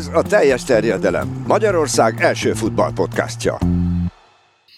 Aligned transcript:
Ez 0.00 0.10
a 0.14 0.22
teljes 0.22 0.64
terjedelem. 0.64 1.44
Magyarország 1.46 2.20
első 2.20 2.52
futballpodcastja. 2.52 3.58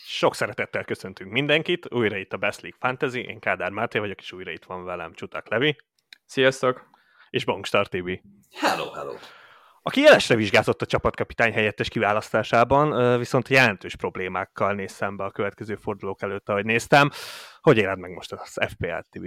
Sok 0.04 0.34
szeretettel 0.34 0.84
köszöntünk 0.84 1.30
mindenkit, 1.30 1.93
újra 1.93 2.16
itt 2.16 2.32
a 2.32 2.37
Best 2.37 2.61
League 2.61 2.79
Fantasy, 2.80 3.21
én 3.21 3.38
Kádár 3.38 3.71
Máté 3.71 3.98
vagyok, 3.98 4.21
és 4.21 4.32
újra 4.32 4.50
itt 4.50 4.64
van 4.64 4.85
velem 4.85 5.12
Csutak 5.14 5.48
Levi. 5.48 5.77
Sziasztok! 6.27 6.90
És 7.30 7.45
Bongstar 7.45 7.89
TV. 7.89 8.08
Hello, 8.61 8.90
hello! 8.90 9.12
Aki 9.82 10.00
jelesre 10.00 10.35
vizsgázott 10.35 10.82
a 10.82 10.86
csapatkapitány 10.86 11.52
helyettes 11.52 11.89
kiválasztásában, 11.89 13.18
viszont 13.18 13.48
jelentős 13.48 13.96
problémákkal 13.96 14.75
néz 14.75 14.93
szembe 14.93 15.25
a 15.25 15.30
következő 15.30 15.75
fordulók 15.75 16.23
előtt, 16.23 16.48
ahogy 16.48 16.64
néztem. 16.64 17.11
Hogy 17.61 17.77
éled 17.77 17.98
meg 17.98 18.11
most 18.11 18.32
az 18.32 18.59
FPL 18.68 18.98
TV? 19.11 19.25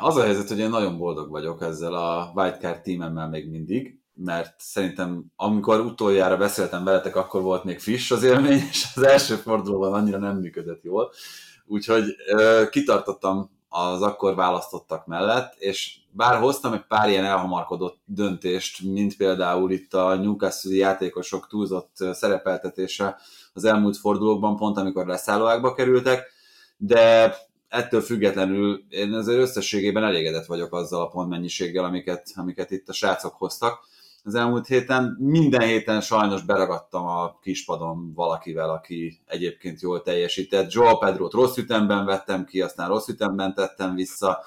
Az 0.00 0.16
a 0.16 0.24
helyzet, 0.24 0.48
hogy 0.48 0.58
én 0.58 0.70
nagyon 0.70 0.98
boldog 0.98 1.30
vagyok 1.30 1.62
ezzel 1.62 1.94
a 1.94 2.32
Wildcard 2.34 2.82
teamemmel 2.82 3.28
még 3.28 3.50
mindig, 3.50 4.00
mert 4.24 4.54
szerintem 4.58 5.24
amikor 5.36 5.80
utoljára 5.80 6.36
beszéltem 6.36 6.84
veletek, 6.84 7.16
akkor 7.16 7.42
volt 7.42 7.64
még 7.64 7.80
fish 7.80 8.12
az 8.12 8.22
élmény, 8.22 8.62
és 8.70 8.86
az 8.94 9.02
első 9.02 9.34
fordulóban 9.34 9.92
annyira 9.92 10.18
nem 10.18 10.36
működött 10.36 10.82
jól. 10.82 11.12
Úgyhogy 11.66 12.04
kitartottam 12.70 13.50
az 13.68 14.02
akkor 14.02 14.34
választottak 14.34 15.06
mellett, 15.06 15.54
és 15.58 15.96
bár 16.10 16.38
hoztam 16.38 16.72
egy 16.72 16.86
pár 16.86 17.08
ilyen 17.08 17.24
elhamarkodott 17.24 18.00
döntést, 18.04 18.82
mint 18.82 19.16
például 19.16 19.70
itt 19.70 19.94
a 19.94 20.14
Newcastle 20.14 20.74
játékosok 20.74 21.46
túlzott 21.48 21.96
szerepeltetése 22.12 23.16
az 23.52 23.64
elmúlt 23.64 23.96
fordulókban, 23.96 24.56
pont 24.56 24.76
amikor 24.76 25.06
leszállóákba 25.06 25.74
kerültek, 25.74 26.30
de 26.76 27.34
ettől 27.68 28.00
függetlenül 28.00 28.84
én 28.88 29.12
azért 29.12 29.38
összességében 29.38 30.04
elégedett 30.04 30.46
vagyok 30.46 30.74
azzal 30.74 31.02
a 31.02 31.08
pontmennyiséggel, 31.08 31.84
amiket, 31.84 32.26
amiket 32.34 32.70
itt 32.70 32.88
a 32.88 32.92
srácok 32.92 33.34
hoztak. 33.34 33.90
Az 34.24 34.34
elmúlt 34.34 34.66
héten 34.66 35.16
minden 35.18 35.60
héten 35.60 36.00
sajnos 36.00 36.42
beragadtam 36.42 37.06
a 37.06 37.38
kispadon 37.40 38.12
valakivel, 38.14 38.70
aki 38.70 39.20
egyébként 39.26 39.80
jól 39.80 40.02
teljesített. 40.02 40.72
Joao 40.72 40.98
Pedro-t 40.98 41.32
rossz 41.32 41.56
ütemben 41.56 42.04
vettem 42.04 42.44
ki, 42.44 42.60
aztán 42.60 42.88
rossz 42.88 43.08
ütemben 43.08 43.54
tettem 43.54 43.94
vissza, 43.94 44.44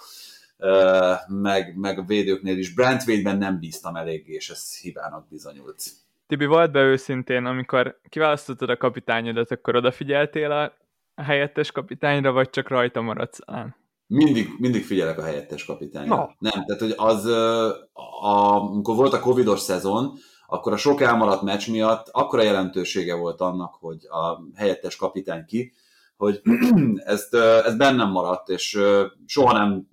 meg, 1.27 1.77
meg 1.77 1.99
a 1.99 2.03
védőknél 2.03 2.57
is. 2.57 2.73
Brentvédben 2.73 3.37
nem 3.37 3.59
bíztam 3.59 3.95
eléggé, 3.95 4.33
és 4.33 4.49
ez 4.49 4.79
hibának 4.79 5.27
bizonyult. 5.29 5.83
Tibi, 6.27 6.45
volt 6.45 6.71
be 6.71 6.81
őszintén, 6.81 7.45
amikor 7.45 7.99
kiválasztottad 8.09 8.69
a 8.69 8.77
kapitányodat, 8.77 9.51
akkor 9.51 9.75
odafigyeltél 9.75 10.51
a 10.51 10.73
helyettes 11.21 11.71
kapitányra, 11.71 12.31
vagy 12.31 12.49
csak 12.49 12.67
rajta 12.67 13.01
maradsz 13.01 13.39
án? 13.45 13.75
Mindig, 14.07 14.49
mindig 14.57 14.83
figyelek 14.83 15.17
a 15.17 15.23
helyettes 15.23 15.65
kapitányra. 15.65 16.15
No. 16.15 16.25
Nem, 16.39 16.65
tehát 16.65 16.81
hogy 16.81 16.93
az, 16.97 17.25
a, 17.25 18.55
amikor 18.55 18.95
volt 18.95 19.13
a 19.13 19.19
covidos 19.19 19.59
szezon, 19.59 20.13
akkor 20.47 20.73
a 20.73 20.77
sok 20.77 21.01
elmaradt 21.01 21.41
meccs 21.41 21.69
miatt 21.69 22.07
akkora 22.11 22.41
jelentősége 22.41 23.15
volt 23.15 23.41
annak, 23.41 23.75
hogy 23.79 23.97
a 24.09 24.41
helyettes 24.55 24.95
kapitány 24.95 25.45
ki, 25.45 25.73
hogy 26.17 26.41
ezt, 27.05 27.33
ez 27.35 27.75
bennem 27.75 28.11
maradt, 28.11 28.49
és 28.49 28.79
soha 29.25 29.53
nem 29.53 29.87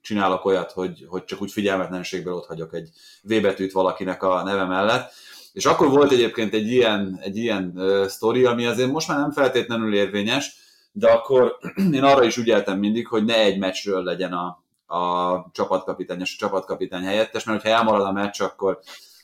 csinálok 0.00 0.44
olyat, 0.44 0.72
hogy, 0.72 1.06
hogy 1.08 1.24
csak 1.24 1.42
úgy 1.42 1.52
figyelmetlenségből 1.52 2.34
ott 2.34 2.46
hagyok 2.46 2.74
egy 2.74 2.90
V 3.22 3.40
betűt 3.40 3.72
valakinek 3.72 4.22
a 4.22 4.42
neve 4.42 4.64
mellett. 4.64 5.12
És 5.52 5.66
akkor 5.66 5.88
volt 5.88 6.12
egyébként 6.12 6.54
egy 6.54 6.66
ilyen, 6.66 7.18
egy 7.20 7.36
ilyen 7.36 7.72
uh, 7.74 8.06
sztori, 8.06 8.44
ami 8.44 8.66
azért 8.66 8.90
most 8.90 9.08
már 9.08 9.18
nem 9.18 9.30
feltétlenül 9.30 9.94
érvényes, 9.94 10.61
de 10.92 11.10
akkor 11.10 11.58
én 11.92 12.02
arra 12.02 12.24
is 12.24 12.36
ügyeltem 12.36 12.78
mindig, 12.78 13.06
hogy 13.06 13.24
ne 13.24 13.34
egy 13.34 13.58
meccsről 13.58 14.02
legyen 14.02 14.32
a, 14.32 14.62
a 14.96 15.50
csapatkapitány 15.52 16.20
és 16.20 16.34
a 16.34 16.38
csapatkapitány 16.38 17.04
helyettes, 17.04 17.44
mert 17.44 17.62
ha 17.62 17.68
elmarad 17.68 18.06
a 18.06 18.12
meccs, 18.12 18.40
akkor, 18.40 18.78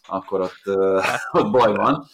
akkor 0.06 0.40
ott, 0.40 0.76
ott 1.40 1.50
baj 1.50 1.74
van. 1.74 2.06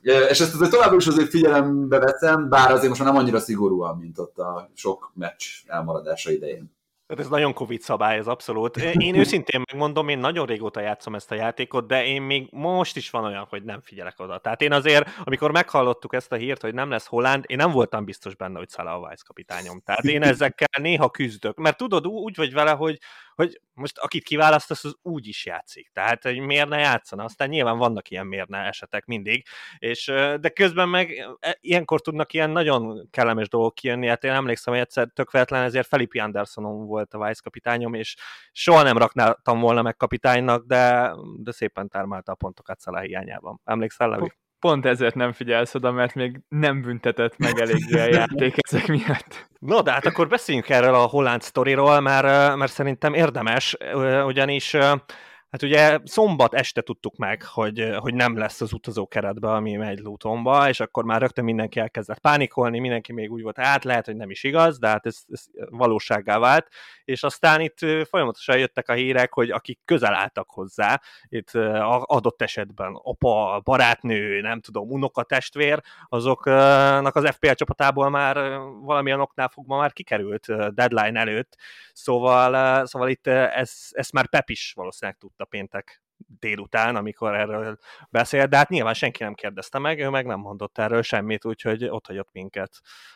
És 0.00 0.40
ezt 0.40 0.54
azért 0.54 0.70
továbbra 0.70 0.96
is 0.96 1.06
azért 1.06 1.28
figyelembe 1.30 1.98
veszem, 1.98 2.48
bár 2.48 2.70
azért 2.70 2.88
most 2.88 3.00
már 3.00 3.12
nem 3.12 3.20
annyira 3.20 3.38
szigorúan, 3.38 3.96
mint 3.96 4.18
ott 4.18 4.38
a 4.38 4.70
sok 4.74 5.12
meccs 5.14 5.44
elmaradása 5.66 6.30
idején. 6.30 6.76
Tehát 7.08 7.24
ez 7.24 7.30
nagyon 7.30 7.52
Covid 7.54 7.80
szabály, 7.80 8.18
ez 8.18 8.26
abszolút. 8.26 8.76
Én 9.08 9.14
őszintén 9.14 9.62
megmondom, 9.70 10.08
én 10.08 10.18
nagyon 10.18 10.46
régóta 10.46 10.80
játszom 10.80 11.14
ezt 11.14 11.30
a 11.30 11.34
játékot, 11.34 11.86
de 11.86 12.04
én 12.04 12.22
még 12.22 12.48
most 12.50 12.96
is 12.96 13.10
van 13.10 13.24
olyan, 13.24 13.46
hogy 13.48 13.62
nem 13.62 13.80
figyelek 13.82 14.14
oda. 14.20 14.38
Tehát 14.38 14.62
én 14.62 14.72
azért, 14.72 15.08
amikor 15.24 15.50
meghallottuk 15.50 16.14
ezt 16.14 16.32
a 16.32 16.36
hírt, 16.36 16.60
hogy 16.60 16.74
nem 16.74 16.90
lesz 16.90 17.06
Holland, 17.06 17.44
én 17.46 17.56
nem 17.56 17.70
voltam 17.70 18.04
biztos 18.04 18.34
benne, 18.34 18.58
hogy 18.58 18.70
Salah 18.70 18.94
a 18.94 18.98
Weiss 18.98 19.22
kapitányom. 19.22 19.80
Tehát 19.84 20.04
én 20.04 20.22
ezekkel 20.32 20.68
néha 20.80 21.10
küzdök. 21.10 21.56
Mert 21.56 21.76
tudod, 21.76 22.06
úgy 22.06 22.36
vagy 22.36 22.52
vele, 22.52 22.70
hogy 22.70 22.98
hogy 23.38 23.60
most 23.72 23.98
akit 23.98 24.24
kiválasztasz, 24.24 24.84
az 24.84 24.96
úgy 25.02 25.26
is 25.26 25.46
játszik. 25.46 25.90
Tehát, 25.92 26.22
hogy 26.22 26.38
miért 26.38 26.68
ne 26.68 26.78
játszana? 26.78 27.24
Aztán 27.24 27.48
nyilván 27.48 27.78
vannak 27.78 28.10
ilyen 28.10 28.26
miért 28.26 28.54
esetek 28.54 29.04
mindig, 29.04 29.46
és, 29.78 30.04
de 30.40 30.48
közben 30.48 30.88
meg 30.88 31.36
e, 31.40 31.56
ilyenkor 31.60 32.00
tudnak 32.00 32.32
ilyen 32.32 32.50
nagyon 32.50 33.08
kellemes 33.10 33.48
dolgok 33.48 33.74
kijönni. 33.74 34.06
Hát 34.06 34.24
én 34.24 34.30
emlékszem, 34.30 34.72
hogy 34.72 34.82
egyszer 34.82 35.08
tök 35.14 35.30
véletlen, 35.30 35.62
ezért 35.62 35.86
Felipe 35.86 36.22
Andersonon 36.22 36.86
volt 36.86 37.14
a 37.14 37.26
Vice 37.26 37.40
kapitányom, 37.42 37.94
és 37.94 38.16
soha 38.52 38.82
nem 38.82 38.98
raknáltam 38.98 39.60
volna 39.60 39.82
meg 39.82 39.96
kapitánynak, 39.96 40.66
de, 40.66 41.14
de 41.36 41.52
szépen 41.52 41.88
termelte 41.88 42.32
a 42.32 42.34
pontokat 42.34 42.80
Szalá 42.80 43.00
hiányában. 43.00 43.60
Emlékszel, 43.64 44.08
Levi? 44.08 44.32
Pont 44.60 44.86
ezért 44.86 45.14
nem 45.14 45.32
figyelsz 45.32 45.74
oda, 45.74 45.90
mert 45.92 46.14
még 46.14 46.40
nem 46.48 46.82
büntetett 46.82 47.38
meg 47.38 47.60
eléggé 47.60 48.00
a 48.00 48.08
játék 48.08 48.54
ezek 48.70 48.86
miatt. 48.86 49.48
No, 49.58 49.82
de 49.82 49.92
hát 49.92 50.06
akkor 50.06 50.28
beszéljünk 50.28 50.68
erről 50.68 50.94
a 50.94 51.06
holland 51.06 51.42
sztoriról, 51.42 52.00
mert, 52.00 52.56
mert 52.56 52.72
szerintem 52.72 53.14
érdemes, 53.14 53.76
ugyanis 54.26 54.76
Hát 55.50 55.62
ugye 55.62 55.98
szombat 56.04 56.54
este 56.54 56.80
tudtuk 56.80 57.16
meg, 57.16 57.42
hogy, 57.42 57.90
hogy 57.96 58.14
nem 58.14 58.36
lesz 58.36 58.60
az 58.60 58.72
utazó 58.72 59.08
keretbe, 59.08 59.50
ami 59.50 59.76
megy 59.76 59.98
Lutonba, 59.98 60.68
és 60.68 60.80
akkor 60.80 61.04
már 61.04 61.20
rögtön 61.20 61.44
mindenki 61.44 61.80
elkezdett 61.80 62.18
pánikolni, 62.18 62.78
mindenki 62.78 63.12
még 63.12 63.32
úgy 63.32 63.42
volt, 63.42 63.56
hát 63.56 63.84
lehet, 63.84 64.04
hogy 64.04 64.16
nem 64.16 64.30
is 64.30 64.42
igaz, 64.44 64.78
de 64.78 64.88
hát 64.88 65.06
ez, 65.06 65.18
ez 65.28 65.44
valósággá 65.70 66.38
vált, 66.38 66.68
és 67.04 67.22
aztán 67.22 67.60
itt 67.60 67.78
folyamatosan 68.08 68.58
jöttek 68.58 68.88
a 68.88 68.92
hírek, 68.92 69.32
hogy 69.32 69.50
akik 69.50 69.80
közel 69.84 70.14
álltak 70.14 70.50
hozzá, 70.50 71.00
itt 71.28 71.50
adott 72.02 72.42
esetben 72.42 72.98
apa, 73.02 73.60
barátnő, 73.64 74.40
nem 74.40 74.60
tudom, 74.60 74.90
unokatestvér, 74.90 75.80
azoknak 76.08 77.16
az 77.16 77.30
FPL 77.30 77.52
csapatából 77.52 78.10
már 78.10 78.36
valamilyen 78.80 79.20
oknál 79.20 79.48
fogva 79.48 79.76
már 79.76 79.92
kikerült 79.92 80.74
deadline 80.74 81.20
előtt, 81.20 81.56
szóval, 81.92 82.86
szóval 82.86 83.08
itt 83.08 83.26
ez, 83.26 83.88
ezt 83.90 84.12
már 84.12 84.28
Pep 84.28 84.50
is 84.50 84.72
valószínűleg 84.76 85.18
tudta 85.38 85.44
péntek 85.44 86.02
délután, 86.40 86.96
amikor 86.96 87.34
erről 87.34 87.78
beszélt, 88.10 88.48
de 88.48 88.56
hát 88.56 88.68
nyilván 88.68 88.94
senki 88.94 89.22
nem 89.22 89.34
kérdezte 89.34 89.78
meg, 89.78 90.00
ő 90.00 90.08
meg 90.08 90.26
nem 90.26 90.40
mondott 90.40 90.78
erről 90.78 91.02
semmit, 91.02 91.44
úgyhogy 91.44 91.84
ott 91.84 92.06
hagyott 92.06 92.32
minket 92.32 92.70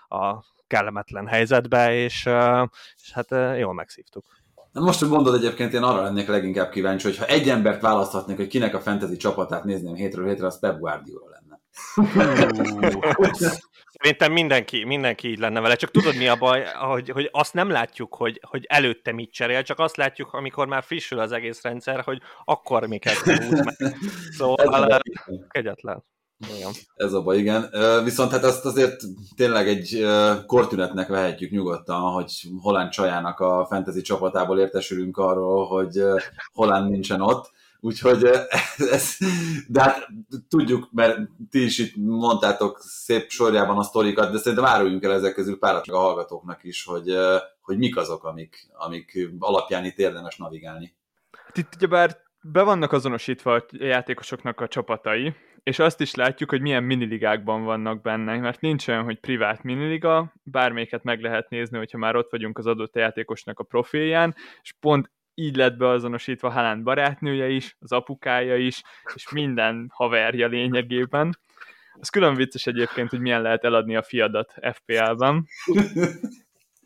a 0.09 0.45
kellemetlen 0.67 1.27
helyzetbe, 1.27 1.93
és, 1.93 2.29
és 2.97 3.13
hát 3.13 3.59
jól 3.59 3.75
megszívtuk. 3.75 4.25
Na 4.73 4.81
most, 4.81 4.99
hogy 4.99 5.09
mondod 5.09 5.35
egyébként, 5.35 5.73
én 5.73 5.83
arra 5.83 6.03
lennék 6.03 6.29
leginkább 6.29 6.71
kíváncsi, 6.71 7.07
hogy 7.07 7.17
ha 7.17 7.27
egy 7.27 7.49
embert 7.49 7.81
választhatnék, 7.81 8.37
hogy 8.37 8.47
kinek 8.47 8.75
a 8.75 8.81
fantasy 8.81 9.17
csapatát 9.17 9.65
nézném 9.65 9.95
hétről 9.95 10.27
hétre, 10.27 10.47
az 10.47 10.59
Pep 10.59 10.79
Guardiola 10.79 11.29
lenne. 11.29 11.42
Szerintem 14.03 14.33
mindenki, 14.33 14.85
mindenki 14.85 15.29
így 15.29 15.39
lenne 15.39 15.61
vele, 15.61 15.75
csak 15.75 15.91
tudod 15.91 16.17
mi 16.17 16.29
a 16.29 16.37
baj, 16.37 16.65
hogy, 16.65 17.09
hogy 17.09 17.29
azt 17.33 17.55
nem 17.55 17.71
látjuk, 17.71 18.15
hogy, 18.15 18.41
hogy 18.43 18.65
előtte 18.69 19.13
mit 19.13 19.33
cserél, 19.33 19.63
csak 19.63 19.79
azt 19.79 19.97
látjuk, 19.97 20.33
amikor 20.33 20.67
már 20.67 20.83
frissül 20.83 21.19
az 21.19 21.33
egész 21.33 21.63
rendszer, 21.63 22.01
hogy 22.01 22.21
akkor 22.45 22.87
mi 22.87 22.99
kezd 22.99 23.27
meg. 23.27 23.77
Szóval 24.31 25.01
kegyetlen. 25.49 26.05
Igen. 26.57 26.71
Ez 26.95 27.13
a 27.13 27.23
baj, 27.23 27.39
igen. 27.39 27.71
Viszont 28.05 28.31
hát 28.31 28.45
azt 28.45 28.65
azért 28.65 29.01
tényleg 29.37 29.69
egy 29.69 30.07
kortünetnek 30.47 31.09
vehetjük 31.09 31.51
nyugodtan, 31.51 32.01
hogy 32.01 32.33
Holland 32.61 32.91
csajának 32.91 33.41
a 33.41 33.67
fantasy 33.69 34.01
csapatából 34.01 34.59
értesülünk 34.59 35.17
arról, 35.17 35.67
hogy 35.67 36.03
Holland 36.53 36.91
nincsen 36.91 37.21
ott 37.21 37.51
Úgyhogy 37.85 38.25
ez, 38.77 39.17
de 39.69 39.83
hát 39.83 40.09
tudjuk, 40.49 40.89
mert 40.93 41.19
ti 41.51 41.65
is 41.65 41.79
itt 41.79 41.97
mondtátok 41.97 42.79
szép 42.81 43.31
sorjában 43.31 43.79
a 43.79 43.83
sztorikat, 43.83 44.33
de 44.33 44.39
szerintem 44.39 44.65
áruljunk 44.65 45.05
el 45.05 45.13
ezek 45.13 45.35
közül 45.35 45.59
párat 45.59 45.87
a 45.87 45.99
hallgatóknak 45.99 46.65
is, 46.65 46.85
hogy, 46.85 47.15
hogy 47.61 47.79
mik 47.79 47.97
azok, 47.97 48.25
amik, 48.25 48.69
amik 48.73 49.29
alapján 49.39 49.85
itt 49.85 49.99
érdemes 49.99 50.37
navigálni. 50.37 50.95
Hát 51.47 51.57
itt 51.57 51.75
ugyebár 51.75 52.17
be 52.43 52.63
vannak 52.63 52.93
azonosítva 52.93 53.55
a 53.55 53.65
játékosoknak 53.71 54.61
a 54.61 54.69
csapatai, 54.69 55.35
és 55.63 55.79
azt 55.79 56.01
is 56.01 56.15
látjuk, 56.15 56.51
hogy 56.51 56.61
milyen 56.61 56.85
miniligákban 56.85 57.65
vannak 57.65 58.03
benne, 58.03 58.39
mert 58.39 58.61
nincs 58.61 58.89
olyan, 58.89 59.05
hogy 59.05 59.21
privát 59.21 59.63
miniliga, 59.63 60.33
bármelyiket 60.43 61.03
meg 61.03 61.21
lehet 61.21 61.49
nézni, 61.49 61.79
hogyha 61.79 61.99
már 61.99 62.17
ott 62.17 62.31
vagyunk 62.31 62.59
az 62.59 62.67
adott 62.67 62.97
játékosnak 62.97 63.59
a 63.59 63.65
profilján, 63.65 64.35
és 64.63 64.73
pont 64.81 65.11
így 65.35 65.57
lett 65.57 65.77
beazonosítva 65.77 66.51
Haaland 66.51 66.83
barátnője 66.83 67.49
is, 67.49 67.77
az 67.81 67.93
apukája 67.93 68.57
is, 68.57 68.83
és 69.15 69.31
minden 69.33 69.91
haverja 69.95 70.47
lényegében. 70.47 71.39
Az 72.01 72.09
külön 72.09 72.35
vicces 72.35 72.67
egyébként, 72.67 73.11
hogy 73.11 73.21
milyen 73.21 73.43
lehet 73.43 73.65
eladni 73.65 73.97
a 73.97 74.03
fiadat 74.03 74.55
FPL-ben. 74.73 75.47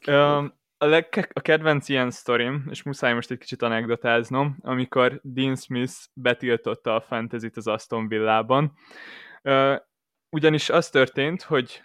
a, 0.78 0.86
leg- 0.86 1.30
a 1.32 1.40
kedvenc 1.40 1.88
ilyen 1.88 2.10
sztorim, 2.10 2.66
és 2.70 2.82
muszáj 2.82 3.14
most 3.14 3.30
egy 3.30 3.38
kicsit 3.38 3.62
anekdotáznom, 3.62 4.56
amikor 4.60 5.20
Dean 5.22 5.56
Smith 5.56 5.94
betiltotta 6.12 6.94
a 6.94 7.00
fantasy 7.00 7.50
az 7.54 7.66
Aston 7.66 8.08
Villában. 8.08 8.72
Ugyanis 10.30 10.70
az 10.70 10.90
történt, 10.90 11.42
hogy 11.42 11.82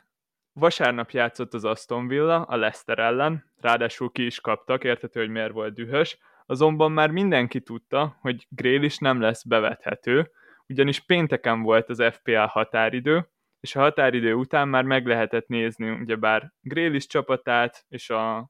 vasárnap 0.54 1.12
játszott 1.12 1.54
az 1.54 1.66
Aston 1.66 2.08
Villa 2.08 2.42
a 2.42 2.56
Leicester 2.56 3.00
ellen, 3.00 3.52
ráadásul 3.62 4.12
ki 4.12 4.25
is 4.25 4.40
kaptak, 4.40 4.84
értető, 4.84 5.19
hogy 5.19 5.30
miért 5.30 5.52
volt 5.52 5.74
dühös, 5.74 6.18
azonban 6.51 6.92
már 6.92 7.12
mindenki 7.12 7.62
tudta, 7.62 8.18
hogy 8.21 8.48
is 8.62 8.98
nem 8.98 9.21
lesz 9.21 9.44
bevethető, 9.44 10.31
ugyanis 10.68 11.00
pénteken 11.00 11.62
volt 11.62 11.89
az 11.89 12.03
FPL 12.12 12.38
határidő, 12.38 13.30
és 13.59 13.75
a 13.75 13.80
határidő 13.80 14.33
után 14.33 14.68
már 14.68 14.83
meg 14.83 15.06
lehetett 15.06 15.48
nézni 15.48 15.89
ugyebár 15.89 16.53
Grélis 16.62 17.07
csapatát 17.07 17.86
és 17.89 18.09
a 18.09 18.50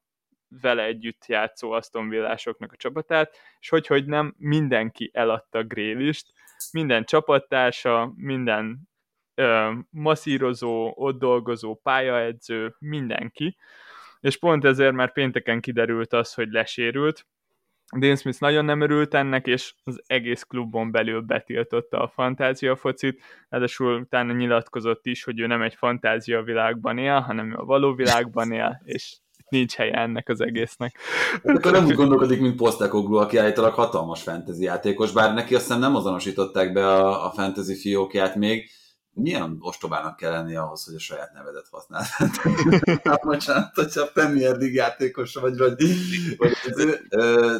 vele 0.61 0.83
együtt 0.83 1.25
játszó 1.25 1.71
Aston 1.71 2.09
Villásoknak 2.09 2.71
a 2.71 2.75
csapatát, 2.75 3.37
és 3.59 3.69
hogy, 3.69 3.87
hogy 3.87 4.05
nem 4.05 4.33
mindenki 4.37 5.11
eladta 5.13 5.63
Grélist, 5.63 6.33
minden 6.71 7.03
csapattársa, 7.03 8.13
minden 8.15 8.89
ö, 9.35 9.71
masszírozó, 9.89 10.91
ott 10.95 11.19
dolgozó, 11.19 11.75
pályaedző, 11.75 12.75
mindenki, 12.79 13.57
és 14.19 14.37
pont 14.37 14.65
ezért 14.65 14.93
már 14.93 15.11
pénteken 15.11 15.61
kiderült 15.61 16.13
az, 16.13 16.33
hogy 16.33 16.51
lesérült, 16.51 17.25
Dean 17.99 18.15
Smith 18.15 18.39
nagyon 18.39 18.65
nem 18.65 18.81
örült 18.81 19.13
ennek, 19.13 19.47
és 19.47 19.73
az 19.83 20.01
egész 20.05 20.43
klubon 20.43 20.91
belül 20.91 21.21
betiltotta 21.21 22.01
a 22.01 22.07
fantázia 22.07 22.75
focit, 22.75 23.21
ráadásul 23.49 23.99
utána 23.99 24.33
nyilatkozott 24.33 25.05
is, 25.05 25.23
hogy 25.23 25.39
ő 25.39 25.47
nem 25.47 25.61
egy 25.61 25.75
fantázia 25.75 26.41
világban 26.41 26.97
él, 26.97 27.19
hanem 27.19 27.53
a 27.57 27.65
való 27.65 27.93
világban 27.93 28.51
él, 28.51 28.81
és 28.83 29.17
nincs 29.49 29.75
helye 29.75 29.93
ennek 29.93 30.29
az 30.29 30.41
egésznek. 30.41 30.95
Hát 31.43 31.57
akkor 31.57 31.71
nem 31.71 31.85
úgy 31.85 31.95
gondolkodik, 31.95 32.39
mint 32.39 32.55
Postecoglou, 32.55 33.17
aki 33.19 33.37
állítólag 33.37 33.73
hatalmas 33.73 34.23
fantasy 34.23 34.63
játékos, 34.63 35.11
bár 35.11 35.33
neki 35.33 35.55
azt 35.55 35.79
nem 35.79 35.95
azonosították 35.95 36.73
be 36.73 36.87
a, 36.87 37.25
a 37.25 37.31
fantasy 37.31 37.75
fiókját 37.75 38.35
még, 38.35 38.69
milyen 39.13 39.57
ostobának 39.59 40.15
kell 40.15 40.31
lenni 40.31 40.55
ahhoz, 40.55 40.85
hogy 40.85 40.95
a 40.95 40.99
saját 40.99 41.33
nevedet 41.33 41.67
használd? 41.71 42.05
hát 43.03 43.21
bocsánat, 43.21 43.75
hogyha 43.75 44.11
Premier 44.13 44.57
League 44.57 44.75
játékos 44.75 45.33
vagy, 45.33 45.57
vagy, 45.57 45.73
vagy 46.37 46.51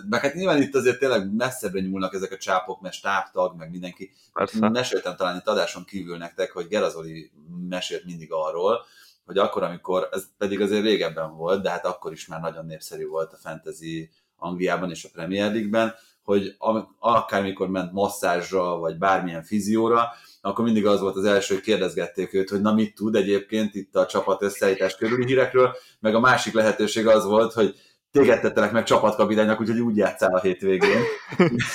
meg 0.09 0.21
hát 0.21 0.33
nyilván 0.33 0.61
itt 0.61 0.75
azért 0.75 0.99
tényleg 0.99 1.35
messzebbre 1.35 1.81
nyúlnak 1.81 2.13
ezek 2.13 2.31
a 2.31 2.37
csápok, 2.37 2.81
mert 2.81 2.93
stábtag, 2.93 3.57
meg 3.57 3.71
mindenki. 3.71 4.11
Persze. 4.33 4.69
Meséltem 4.69 5.15
talán 5.15 5.37
itt 5.37 5.47
adáson 5.47 5.85
kívül 5.85 6.17
nektek, 6.17 6.51
hogy 6.51 6.67
Gerazoli 6.67 7.31
mesélt 7.69 8.05
mindig 8.05 8.31
arról, 8.31 8.85
hogy 9.25 9.37
akkor, 9.37 9.63
amikor, 9.63 10.07
ez 10.11 10.23
pedig 10.37 10.61
azért 10.61 10.83
régebben 10.83 11.35
volt, 11.35 11.61
de 11.61 11.69
hát 11.69 11.85
akkor 11.85 12.11
is 12.11 12.27
már 12.27 12.41
nagyon 12.41 12.65
népszerű 12.65 13.07
volt 13.07 13.33
a 13.33 13.37
fantasy 13.37 14.09
Angliában 14.37 14.89
és 14.89 15.03
a 15.03 15.09
Premier 15.13 15.51
League-ben, 15.51 15.93
hogy 16.23 16.55
akármikor 16.99 17.69
ment 17.69 17.91
masszázsra, 17.91 18.77
vagy 18.77 18.97
bármilyen 18.97 19.43
fizióra, 19.43 20.07
akkor 20.41 20.65
mindig 20.65 20.85
az 20.85 20.99
volt 20.99 21.15
az 21.15 21.25
első, 21.25 21.53
hogy 21.53 21.63
kérdezgették 21.63 22.33
őt, 22.33 22.49
hogy 22.49 22.61
na 22.61 22.73
mit 22.73 22.95
tud 22.95 23.15
egyébként 23.15 23.75
itt 23.75 23.95
a 23.95 24.05
csapat 24.05 24.41
összeállítás 24.41 24.95
körüli 24.95 25.25
hírekről, 25.25 25.75
meg 25.99 26.15
a 26.15 26.19
másik 26.19 26.53
lehetőség 26.53 27.07
az 27.07 27.25
volt, 27.25 27.53
hogy 27.53 27.75
téged 28.11 28.41
tettelek 28.41 28.71
meg 28.71 28.83
csapatkapitánynak, 28.83 29.59
úgyhogy 29.59 29.79
úgy 29.79 29.97
játszál 29.97 30.35
a 30.35 30.39
hétvégén. 30.39 31.01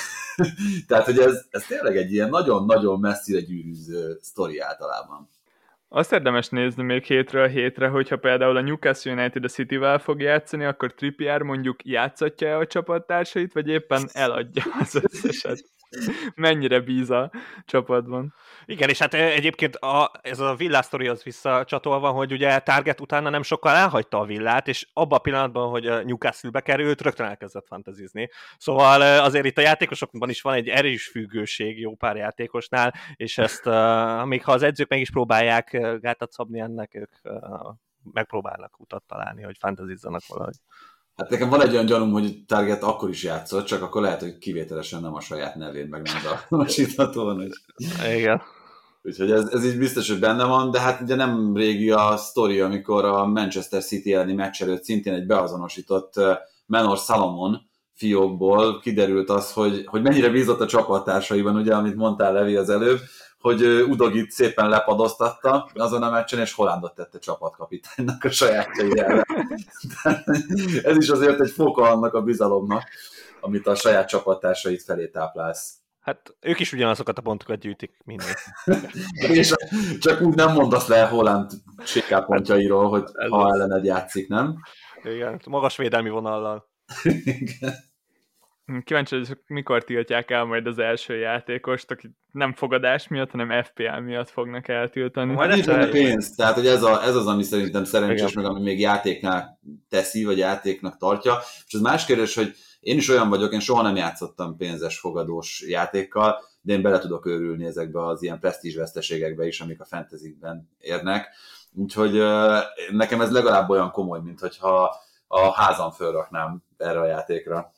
Tehát, 0.89 1.05
hogy 1.05 1.19
ez, 1.19 1.45
ez 1.51 1.63
tényleg 1.63 1.97
egy 1.97 2.13
ilyen 2.13 2.29
nagyon-nagyon 2.29 3.01
messzire 3.01 3.41
gyűrűző 3.41 4.19
sztori 4.21 4.59
általában. 4.59 5.29
Azt 5.89 6.13
érdemes 6.13 6.49
nézni 6.49 6.83
még 6.83 7.05
hétről 7.05 7.47
hétre, 7.47 7.89
hogyha 7.89 8.17
például 8.17 8.57
a 8.57 8.61
Newcastle 8.61 9.13
United 9.13 9.45
a 9.45 9.49
City-vel 9.49 9.99
fog 9.99 10.21
játszani, 10.21 10.65
akkor 10.65 10.95
Trippier 10.95 11.43
mondjuk 11.43 11.85
játszatja 11.85 12.59
a 12.59 12.67
csapattársait, 12.67 13.53
vagy 13.53 13.69
éppen 13.69 14.09
eladja 14.13 14.63
az 14.81 15.01
összeset 15.03 15.65
mennyire 16.35 16.81
bíz 16.81 17.11
a 17.11 17.31
csapatban. 17.65 18.35
Igen, 18.69 18.89
és 18.89 18.99
hát 18.99 19.15
egyébként 19.15 19.77
a, 19.77 20.11
ez 20.23 20.39
a 20.39 20.55
villás 20.55 20.93
az 20.93 21.23
visszacsatolva, 21.23 22.11
hogy 22.11 22.33
ugye 22.33 22.59
Target 22.59 23.01
utána 23.01 23.31
nem 23.31 23.43
sokkal 23.43 23.75
elhagyta 23.75 24.19
a 24.19 24.25
villát, 24.25 24.69
és 24.69 24.89
abban 24.93 25.19
a 25.19 25.21
pillanatban, 25.21 25.71
hogy 25.71 25.87
a 25.87 26.03
Newcastle-be 26.03 26.61
került, 26.61 27.01
rögtön 27.01 27.27
elkezdett 27.27 27.67
fantazizni. 27.67 28.31
Szóval 28.59 29.01
azért 29.21 29.45
itt 29.45 29.59
a 29.59 29.61
játékosokban 29.61 30.29
is 30.29 30.43
van 30.43 30.55
egy 30.55 30.69
erős 30.69 31.09
függőség 31.09 31.81
jó 31.81 31.95
pár 31.95 32.17
játékosnál, 32.17 32.95
és 33.15 33.39
ezt 33.39 33.65
még 34.25 34.45
ha 34.45 34.53
az 34.53 34.63
edzők 34.63 34.89
meg 34.89 35.01
is 35.01 35.11
próbálják 35.11 35.71
gátat 36.01 36.33
szabni 36.33 36.61
ennek, 36.61 36.95
ők 36.95 37.13
megpróbálnak 38.13 38.81
utat 38.81 39.05
találni, 39.07 39.43
hogy 39.43 39.57
fantazizzanak 39.59 40.23
valahogy. 40.27 40.57
Hát 41.17 41.31
nekem 41.31 41.49
van 41.49 41.63
egy 41.63 41.73
olyan 41.73 41.87
gyanúm, 41.87 42.13
hogy 42.13 42.45
Target 42.47 42.83
akkor 42.83 43.09
is 43.09 43.23
játszott, 43.23 43.65
csak 43.65 43.83
akkor 43.83 44.03
lehet, 44.03 44.21
hogy 44.21 44.39
kivételesen 44.39 45.01
nem 45.01 45.15
a 45.15 45.21
saját 45.21 45.55
nevén, 45.55 45.87
meg 45.87 46.03
nem 46.03 46.15
dalmasíthatóan. 46.51 47.37
Hogy... 47.37 47.51
Igen. 48.17 48.43
Úgyhogy 49.03 49.31
ez, 49.31 49.49
ez 49.53 49.65
így 49.65 49.79
biztos, 49.79 50.09
hogy 50.09 50.19
benne 50.19 50.45
van, 50.45 50.71
de 50.71 50.81
hát 50.81 51.01
ugye 51.01 51.15
nem 51.15 51.57
régi 51.57 51.91
a 51.91 52.17
sztori, 52.17 52.61
amikor 52.61 53.05
a 53.05 53.27
Manchester 53.27 53.83
City 53.83 54.13
elleni 54.13 54.33
meccs 54.33 54.63
előtt 54.63 54.85
szintén 54.85 55.13
egy 55.13 55.27
beazonosított 55.27 56.15
Menor 56.67 56.97
Salomon 56.97 57.61
fiókból 57.95 58.81
kiderült 58.81 59.31
az, 59.31 59.53
hogy, 59.53 59.85
hogy 59.87 60.03
mennyire 60.03 60.29
bízott 60.29 60.61
a 60.61 60.67
csapattársaiban, 60.67 61.57
ugye, 61.57 61.75
amit 61.75 61.97
mondtál 61.97 62.33
Levi 62.33 62.57
az 62.57 62.71
előbb, 62.71 62.99
hogy 63.41 63.63
Udogit 63.63 64.31
szépen 64.31 64.69
lepadoztatta 64.69 65.71
azon 65.75 66.03
a 66.03 66.11
meccsen, 66.11 66.41
és 66.41 66.53
Hollandot 66.53 66.95
tette 66.95 67.19
csapatkapitánynak 67.19 68.25
a 68.25 68.31
sajátjai 68.31 68.91
Ez 70.91 70.97
is 70.97 71.09
azért 71.09 71.41
egy 71.41 71.51
foka 71.51 71.83
annak 71.83 72.15
a 72.15 72.23
bizalomnak, 72.23 72.89
amit 73.41 73.67
a 73.67 73.75
saját 73.75 74.09
csapattársait 74.09 74.83
felé 74.83 75.09
táplálsz. 75.09 75.75
Hát 76.01 76.37
ők 76.41 76.61
is 76.61 76.73
ugyanazokat 76.73 77.19
a 77.19 77.23
pontokat 77.23 77.59
gyűjtik 77.59 77.99
mindig. 78.05 78.27
és 79.39 79.55
csak 79.99 80.21
úgy 80.21 80.35
nem 80.35 80.53
mondasz 80.53 80.87
le 80.87 81.05
Holland 81.05 81.51
sékápontjairól, 81.85 82.89
hogy 82.89 83.05
ha 83.31 83.53
ellened 83.53 83.85
játszik, 83.85 84.29
nem? 84.29 84.57
Igen, 85.03 85.41
magas 85.47 85.77
védelmi 85.77 86.09
vonallal. 86.11 86.69
Igen. 87.25 87.75
Kíváncsi, 88.85 89.17
hogy 89.17 89.39
mikor 89.47 89.85
tiltják 89.85 90.31
el 90.31 90.45
majd 90.45 90.67
az 90.67 90.79
első 90.79 91.17
játékost, 91.17 91.91
aki 91.91 92.11
nem 92.33 92.53
fogadás 92.53 93.09
miatt, 93.09 93.31
hanem 93.31 93.63
FPL 93.63 93.99
miatt 93.99 94.31
fognak 94.31 94.69
eltiltani. 94.69 95.33
Majd 95.33 95.51
nincs 95.51 95.67
benne 95.67 95.89
pénz, 95.89 96.35
tehát 96.35 96.55
hogy 96.55 96.67
ez, 96.67 96.83
a, 96.83 97.03
ez 97.03 97.17
az, 97.17 97.27
ami 97.27 97.43
szerintem 97.43 97.85
szerencsés, 97.85 98.31
Igen. 98.31 98.43
meg 98.43 98.53
ami 98.53 98.63
még 98.63 98.81
játéknál 98.81 99.61
teszi, 99.89 100.25
vagy 100.25 100.39
játéknak 100.39 100.97
tartja. 100.97 101.39
És 101.67 101.75
az 101.75 101.81
más 101.81 102.05
kérdés, 102.05 102.35
hogy 102.35 102.55
én 102.81 102.97
is 102.97 103.09
olyan 103.09 103.29
vagyok, 103.29 103.53
én 103.53 103.61
soha 103.61 103.83
nem 103.83 103.97
játszottam 103.97 104.57
pénzes 104.57 104.99
fogadós 104.99 105.65
játékkal, 105.69 106.41
de 106.61 106.73
én 106.73 106.83
bele 106.83 106.99
tudok 106.99 107.27
őrülni 107.27 107.67
ezekbe 107.67 108.07
az 108.07 108.23
ilyen 108.23 108.41
presztízs 108.41 108.77
veszteségekbe 108.77 109.47
is, 109.47 109.61
amik 109.61 109.81
a 109.81 109.85
fantasy-ben 109.85 110.71
érnek. 110.79 111.29
Úgyhogy 111.73 112.23
nekem 112.91 113.21
ez 113.21 113.33
legalább 113.33 113.71
olyan 113.71 113.91
komoly, 113.91 114.21
mint 114.21 114.41
hogyha 114.41 114.97
a 115.27 115.53
házam 115.53 115.91
fölraknám 115.91 116.63
erre 116.77 117.01
a 117.01 117.07
játékra. 117.07 117.73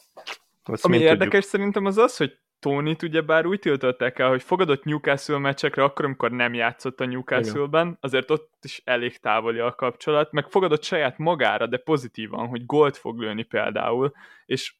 Azt 0.69 0.85
Ami 0.85 0.99
érdekes 0.99 1.27
tudjuk. 1.27 1.43
szerintem 1.43 1.85
az 1.85 1.99
az, 1.99 2.17
hogy 2.17 2.39
Tony 2.59 2.97
ugye 3.03 3.21
bár 3.21 3.47
úgy 3.47 3.59
tiltották 3.59 4.19
el, 4.19 4.29
hogy 4.29 4.43
fogadott 4.43 4.85
Newcastle 4.85 5.39
meccsekre 5.39 5.83
akkor, 5.83 6.05
amikor 6.05 6.31
nem 6.31 6.55
játszott 6.55 7.01
a 7.01 7.07
Newcastle-ben, 7.07 7.99
azért 8.01 8.31
ott 8.31 8.53
is 8.63 8.83
elég 8.85 9.17
távoli 9.17 9.59
a 9.59 9.75
kapcsolat, 9.75 10.33
meg 10.33 10.49
fogadott 10.49 10.83
saját 10.83 11.19
magára, 11.19 11.67
de 11.67 11.77
pozitívan, 11.77 12.47
hogy 12.47 12.67
gólt 12.67 12.97
fog 12.97 13.19
lőni 13.19 13.43
például, 13.43 14.13
és 14.47 14.75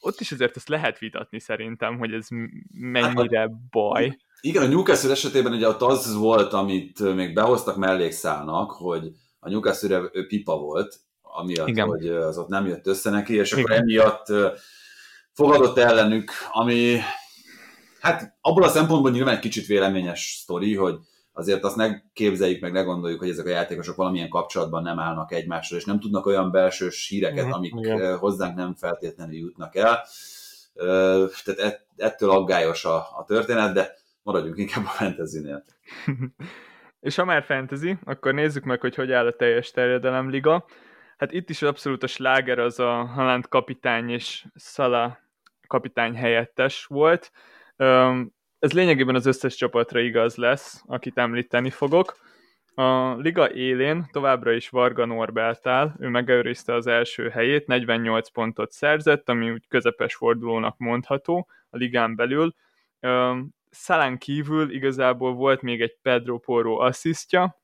ott 0.00 0.20
is 0.20 0.32
azért 0.32 0.56
ezt 0.56 0.68
lehet 0.68 0.98
vitatni 0.98 1.40
szerintem, 1.40 1.98
hogy 1.98 2.12
ez 2.12 2.26
mennyire 2.70 3.38
hát, 3.38 3.68
baj. 3.70 4.16
Igen, 4.40 4.62
a 4.62 4.66
Newcastle 4.66 5.10
esetében 5.10 5.52
ugye 5.52 5.68
ott 5.68 5.82
az 5.82 6.14
volt, 6.14 6.52
amit 6.52 7.14
még 7.14 7.34
behoztak 7.34 7.76
mellékszálnak, 7.76 8.70
hogy 8.70 9.12
a 9.38 9.48
Newcastle 9.48 10.10
pipa 10.28 10.58
volt, 10.58 10.96
amiatt, 11.22 11.68
Igen. 11.68 11.86
hogy 11.86 12.08
az 12.08 12.38
ott 12.38 12.48
nem 12.48 12.66
jött 12.66 12.86
össze 12.86 13.10
neki, 13.10 13.34
és 13.34 13.52
Igen. 13.52 13.64
akkor 13.64 13.76
emiatt 13.76 14.26
fogadott 15.36 15.78
ellenük, 15.78 16.30
ami 16.52 16.98
hát 18.00 18.36
abból 18.40 18.62
a 18.62 18.68
szempontból 18.68 19.10
nyilván 19.10 19.34
egy 19.34 19.40
kicsit 19.40 19.66
véleményes 19.66 20.38
sztori, 20.42 20.76
hogy 20.76 20.98
azért 21.32 21.64
azt 21.64 21.76
ne 21.76 22.00
képzeljük 22.12 22.60
meg, 22.60 22.72
ne 22.72 22.82
gondoljuk, 22.82 23.18
hogy 23.18 23.28
ezek 23.28 23.46
a 23.46 23.50
játékosok 23.50 23.96
valamilyen 23.96 24.28
kapcsolatban 24.28 24.82
nem 24.82 24.98
állnak 24.98 25.32
egymással, 25.32 25.78
és 25.78 25.84
nem 25.84 26.00
tudnak 26.00 26.26
olyan 26.26 26.50
belsős 26.50 27.08
híreket, 27.08 27.46
mm, 27.46 27.50
amik 27.50 27.74
igen. 27.76 28.16
hozzánk 28.16 28.56
nem 28.56 28.74
feltétlenül 28.74 29.34
jutnak 29.34 29.76
el. 29.76 30.04
Tehát 31.44 31.86
ettől 31.96 32.30
aggályos 32.30 32.84
a, 32.84 32.96
a 32.96 33.24
történet, 33.26 33.72
de 33.72 33.94
maradjunk 34.22 34.58
inkább 34.58 34.84
a 34.84 34.88
fantasy-nél. 34.88 35.64
és 37.00 37.14
ha 37.14 37.24
már 37.24 37.44
fantasy, 37.44 37.98
akkor 38.04 38.34
nézzük 38.34 38.64
meg, 38.64 38.80
hogy 38.80 38.94
hogy 38.94 39.12
áll 39.12 39.26
a 39.26 39.36
teljes 39.36 39.70
terjedelem 39.70 40.30
liga. 40.30 40.64
Hát 41.16 41.32
itt 41.32 41.50
is 41.50 41.62
abszolút 41.62 42.02
a 42.02 42.06
sláger 42.06 42.58
az 42.58 42.78
a 42.78 43.04
Haland 43.04 43.48
kapitány 43.48 44.10
és 44.10 44.44
Szala 44.54 45.18
kapitány 45.66 46.14
helyettes 46.14 46.84
volt. 46.84 47.32
Ez 48.58 48.72
lényegében 48.72 49.14
az 49.14 49.26
összes 49.26 49.54
csapatra 49.54 50.00
igaz 50.00 50.36
lesz, 50.36 50.82
akit 50.86 51.18
említeni 51.18 51.70
fogok. 51.70 52.24
A 52.74 53.14
liga 53.14 53.52
élén 53.52 54.06
továbbra 54.12 54.52
is 54.52 54.68
Varga 54.68 55.04
Norbert 55.04 55.66
áll, 55.66 55.92
ő 55.98 56.08
megőrizte 56.08 56.74
az 56.74 56.86
első 56.86 57.28
helyét, 57.28 57.66
48 57.66 58.28
pontot 58.28 58.70
szerzett, 58.70 59.28
ami 59.28 59.50
úgy 59.50 59.66
közepes 59.68 60.14
fordulónak 60.14 60.78
mondható 60.78 61.48
a 61.70 61.76
ligán 61.76 62.16
belül. 62.16 62.54
Szalán 63.70 64.18
kívül 64.18 64.70
igazából 64.70 65.34
volt 65.34 65.62
még 65.62 65.82
egy 65.82 65.96
Pedro 66.02 66.38
Porro 66.38 66.78
asszisztja, 66.78 67.60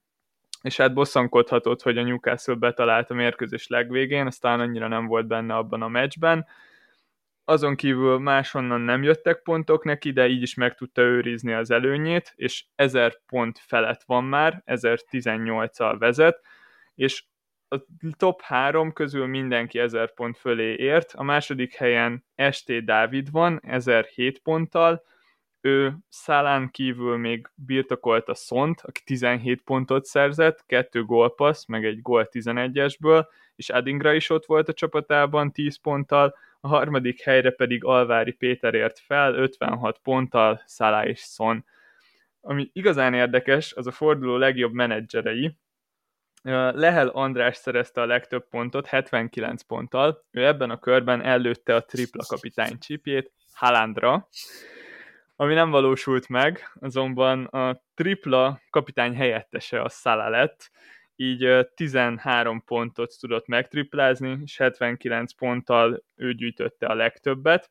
és 0.62 0.76
hát 0.76 0.94
bosszankodhatott, 0.94 1.82
hogy 1.82 1.99
a 1.99 2.02
Newcastle 2.02 2.54
betalált 2.54 3.11
a 3.11 3.14
mérkőzés 3.14 3.66
legvégén, 3.68 4.26
aztán 4.26 4.61
annyira 4.61 4.88
nem 4.88 5.06
volt 5.06 5.26
benne 5.26 5.54
abban 5.54 5.82
a 5.82 5.88
meccsben. 5.88 6.47
Azon 7.45 7.77
kívül 7.77 8.19
máshonnan 8.19 8.81
nem 8.81 9.03
jöttek 9.03 9.43
pontok 9.43 9.85
neki, 9.85 10.13
de 10.13 10.29
így 10.29 10.43
is 10.43 10.55
meg 10.55 10.75
tudta 10.75 11.03
őrizni 11.03 11.53
az 11.53 11.71
előnyét, 11.71 12.33
és 12.37 12.65
1000 12.75 13.21
pont 13.27 13.59
felett 13.59 14.03
van 14.03 14.25
már, 14.25 14.63
1018-al 14.67 15.97
vezet, 15.99 16.41
és 16.95 17.25
a 17.69 17.87
top 18.17 18.41
3 18.41 18.93
közül 18.93 19.27
mindenki 19.27 19.79
1000 19.79 20.15
pont 20.15 20.39
fölé 20.39 20.75
ért, 20.75 21.13
a 21.13 21.23
második 21.23 21.75
helyen 21.75 22.25
ST 22.51 22.85
Dávid 22.85 23.31
van 23.31 23.61
1007 23.63 24.39
ponttal, 24.39 25.03
ő 25.61 25.97
szálán 26.09 26.71
kívül 26.71 27.17
még 27.17 27.51
birtokolt 27.55 28.29
a 28.29 28.35
Szont, 28.35 28.81
aki 28.81 29.01
17 29.05 29.63
pontot 29.63 30.05
szerzett, 30.05 30.65
kettő 30.67 31.05
gólpassz, 31.05 31.67
meg 31.67 31.85
egy 31.85 32.01
gól 32.01 32.29
11-esből, 32.31 33.27
és 33.55 33.71
Adingra 33.71 34.13
is 34.13 34.31
ott 34.31 34.47
volt 34.47 34.69
a 34.69 34.73
csapatában 34.73 35.53
10 35.53 35.81
ponttal, 35.81 36.35
a 36.64 36.69
harmadik 36.69 37.21
helyre 37.21 37.50
pedig 37.50 37.85
Alvári 37.85 38.33
Péter 38.33 38.75
ért 38.75 38.99
fel 38.99 39.35
56 39.35 39.99
ponttal 39.99 40.62
Szalá 40.66 41.04
és 41.04 41.19
Szon. 41.19 41.64
Ami 42.40 42.71
igazán 42.73 43.14
érdekes, 43.14 43.73
az 43.73 43.87
a 43.87 43.90
forduló 43.90 44.37
legjobb 44.37 44.73
menedzserei. 44.73 45.57
Lehel 46.42 47.09
András 47.09 47.57
szerezte 47.57 48.00
a 48.00 48.07
legtöbb 48.07 48.49
pontot, 48.49 48.87
79 48.87 49.62
ponttal. 49.62 50.25
Ő 50.31 50.47
ebben 50.47 50.71
a 50.71 50.78
körben 50.78 51.23
előtte 51.23 51.75
a 51.75 51.85
tripla 51.85 52.25
kapitány 52.28 52.78
csipjét, 52.78 53.33
Halandra, 53.54 54.28
ami 55.37 55.54
nem 55.54 55.71
valósult 55.71 56.28
meg, 56.28 56.73
azonban 56.81 57.45
a 57.45 57.83
tripla 57.95 58.61
kapitány 58.71 59.16
helyettese 59.16 59.83
a 59.83 59.88
Szala 59.88 60.28
lett, 60.28 60.71
így 61.23 61.69
13 61.75 62.64
pontot 62.64 63.14
tudott 63.21 63.47
megtriplázni, 63.47 64.38
és 64.45 64.57
79 64.57 65.33
ponttal 65.33 66.02
ő 66.17 66.35
gyűjtötte 66.35 66.87
a 66.87 66.95
legtöbbet. 66.95 67.71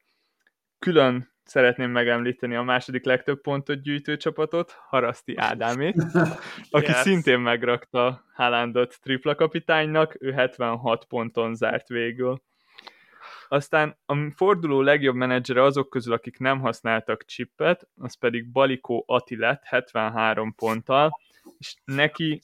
Külön 0.80 1.34
szeretném 1.44 1.92
megemlíteni 1.92 2.56
a 2.56 2.62
második 2.62 3.06
legtöbb 3.06 3.42
pontot 3.42 3.82
gyűjtő 3.82 4.18
csapatot, 4.18 4.72
Haraszti 4.88 5.38
Ádámét, 5.38 5.96
aki 6.70 6.92
yes. 6.92 7.02
szintén 7.02 7.40
megrakta 7.40 8.26
Haalandot 8.34 8.98
tripla 9.02 9.36
kapitánynak, 9.36 10.16
ő 10.20 10.32
76 10.32 11.06
ponton 11.06 11.56
zárt 11.56 11.88
végül. 11.88 12.42
Aztán 13.48 13.98
a 14.06 14.32
forduló 14.36 14.82
legjobb 14.82 15.16
menedzsere 15.16 15.64
azok 15.64 15.90
közül, 15.90 16.14
akik 16.14 16.38
nem 16.38 16.60
használtak 16.60 17.26
chippet, 17.26 17.88
az 17.96 18.18
pedig 18.18 18.52
Balikó 18.52 19.04
Atilet 19.08 19.64
73 19.64 20.56
ponttal, 20.56 21.20
és 21.58 21.76
neki 21.86 22.42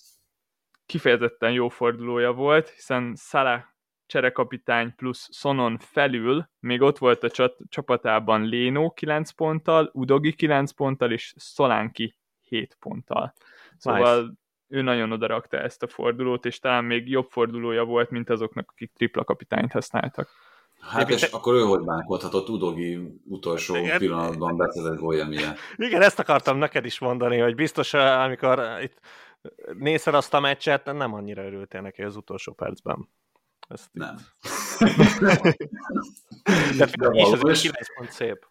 kifejezetten 0.87 1.51
jó 1.51 1.69
fordulója 1.69 2.31
volt, 2.33 2.69
hiszen 2.69 3.15
Salah 3.15 3.61
cserekapitány 4.05 4.95
plusz 4.95 5.29
Sonon 5.31 5.77
felül 5.79 6.49
még 6.59 6.81
ott 6.81 6.97
volt 6.97 7.23
a 7.23 7.29
csat- 7.29 7.59
csapatában 7.69 8.41
Léno 8.41 8.89
9 8.89 9.31
ponttal, 9.31 9.89
Udogi 9.93 10.33
9 10.33 10.71
ponttal, 10.71 11.11
és 11.11 11.33
Szolánki 11.37 12.17
7 12.41 12.77
ponttal. 12.79 13.33
Szóval 13.77 14.21
nice. 14.21 14.33
ő 14.67 14.81
nagyon 14.81 15.11
odarakta 15.11 15.57
ezt 15.59 15.83
a 15.83 15.87
fordulót, 15.87 16.45
és 16.45 16.59
talán 16.59 16.83
még 16.83 17.09
jobb 17.09 17.27
fordulója 17.29 17.83
volt, 17.83 18.09
mint 18.09 18.29
azoknak, 18.29 18.69
akik 18.71 18.91
tripla 18.93 19.23
kapitányt 19.23 19.71
használtak. 19.71 20.29
Hát 20.79 21.09
és 21.09 21.21
te... 21.21 21.27
akkor 21.31 21.55
ő 21.55 21.61
hogy 21.61 21.83
bánkodhatott 21.83 22.49
Udogi 22.49 22.99
utolsó 23.25 23.75
Igen. 23.75 23.97
pillanatban 23.97 24.57
beszedett 24.57 24.97
gólja 24.97 25.25
miatt. 25.25 25.57
Igen, 25.75 26.01
ezt 26.01 26.19
akartam 26.19 26.57
neked 26.57 26.85
is 26.85 26.99
mondani, 26.99 27.37
hogy 27.37 27.55
biztos, 27.55 27.93
amikor 27.93 28.63
itt 28.81 28.99
nézed 29.77 30.13
azt 30.13 30.33
a 30.33 30.39
meccset, 30.39 30.85
nem 30.85 31.13
annyira 31.13 31.43
örültél 31.45 31.81
neki 31.81 32.03
az 32.03 32.15
utolsó 32.15 32.53
percben. 32.53 33.09
Ezt 33.67 33.89
nem. 33.91 34.17
De 36.77 37.09
is 37.11 37.31
az 37.31 37.49
is 37.49 37.61
9 37.61 37.95
pont 37.95 38.11
szép. 38.11 38.47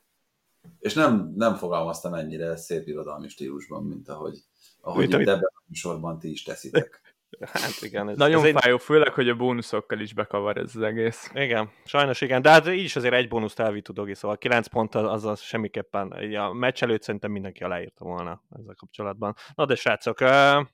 És 0.78 0.94
nem, 0.94 1.32
nem 1.34 1.54
fogalmaztam 1.54 2.14
ennyire 2.14 2.56
szép 2.56 2.86
irodalmi 2.86 3.28
stílusban, 3.28 3.84
mint 3.84 4.08
ahogy, 4.08 4.38
ahogy 4.80 5.04
itt 5.04 5.12
ebben 5.12 5.52
a 5.54 5.62
műsorban 5.66 6.18
ti 6.18 6.30
is 6.30 6.42
teszitek. 6.42 7.15
Hát 7.40 7.82
igen. 7.82 8.08
Ez, 8.08 8.16
Nagyon 8.16 8.44
ez 8.44 8.52
fájó, 8.60 8.74
egy... 8.74 8.82
főleg, 8.82 9.12
hogy 9.12 9.28
a 9.28 9.34
bónuszokkal 9.34 10.00
is 10.00 10.14
bekavar 10.14 10.56
ez 10.56 10.76
az 10.76 10.82
egész. 10.82 11.30
Igen, 11.34 11.70
sajnos 11.84 12.20
igen, 12.20 12.42
de 12.42 12.50
hát 12.50 12.68
így 12.68 12.84
is 12.84 12.96
azért 12.96 13.14
egy 13.14 13.28
bónuszt 13.28 13.60
elvitt 13.60 13.88
Udogi, 13.88 14.14
szóval 14.14 14.38
9 14.38 14.66
pont 14.66 14.94
az, 14.94 15.24
az 15.24 15.40
semmiképpen, 15.40 16.10
a 16.34 16.52
meccs 16.52 16.82
előtt 16.82 17.02
szerintem 17.02 17.30
mindenki 17.30 17.62
aláírta 17.62 18.04
volna 18.04 18.42
ezzel 18.58 18.74
kapcsolatban. 18.74 19.34
Na 19.54 19.66
de 19.66 19.74
srácok, 19.74 20.18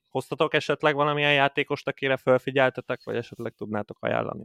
hoztatok 0.09 0.55
esetleg 0.55 0.95
valamilyen 0.95 1.33
játékost, 1.33 1.89
akire 1.89 2.17
felfigyeltetek, 2.17 3.01
vagy 3.05 3.17
esetleg 3.17 3.55
tudnátok 3.55 3.97
ajánlani? 4.01 4.45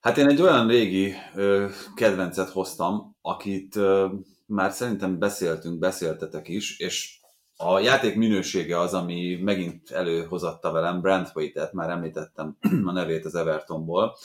Hát 0.00 0.16
én 0.16 0.28
egy 0.28 0.42
olyan 0.42 0.68
régi 0.68 1.14
ö, 1.34 1.68
kedvencet 1.94 2.48
hoztam, 2.50 3.16
akit 3.20 3.76
ö, 3.76 4.08
már 4.46 4.72
szerintem 4.72 5.18
beszéltünk, 5.18 5.78
beszéltetek 5.78 6.48
is, 6.48 6.78
és 6.78 7.18
a 7.56 7.78
játék 7.78 8.16
minősége 8.16 8.78
az, 8.78 8.94
ami 8.94 9.36
megint 9.36 9.90
előhozatta 9.90 10.72
velem 10.72 11.00
Brandwaite-et, 11.00 11.72
már 11.72 11.90
említettem 11.90 12.56
a 12.88 12.92
nevét 12.92 13.24
az 13.24 13.34
Evertonból. 13.34 14.16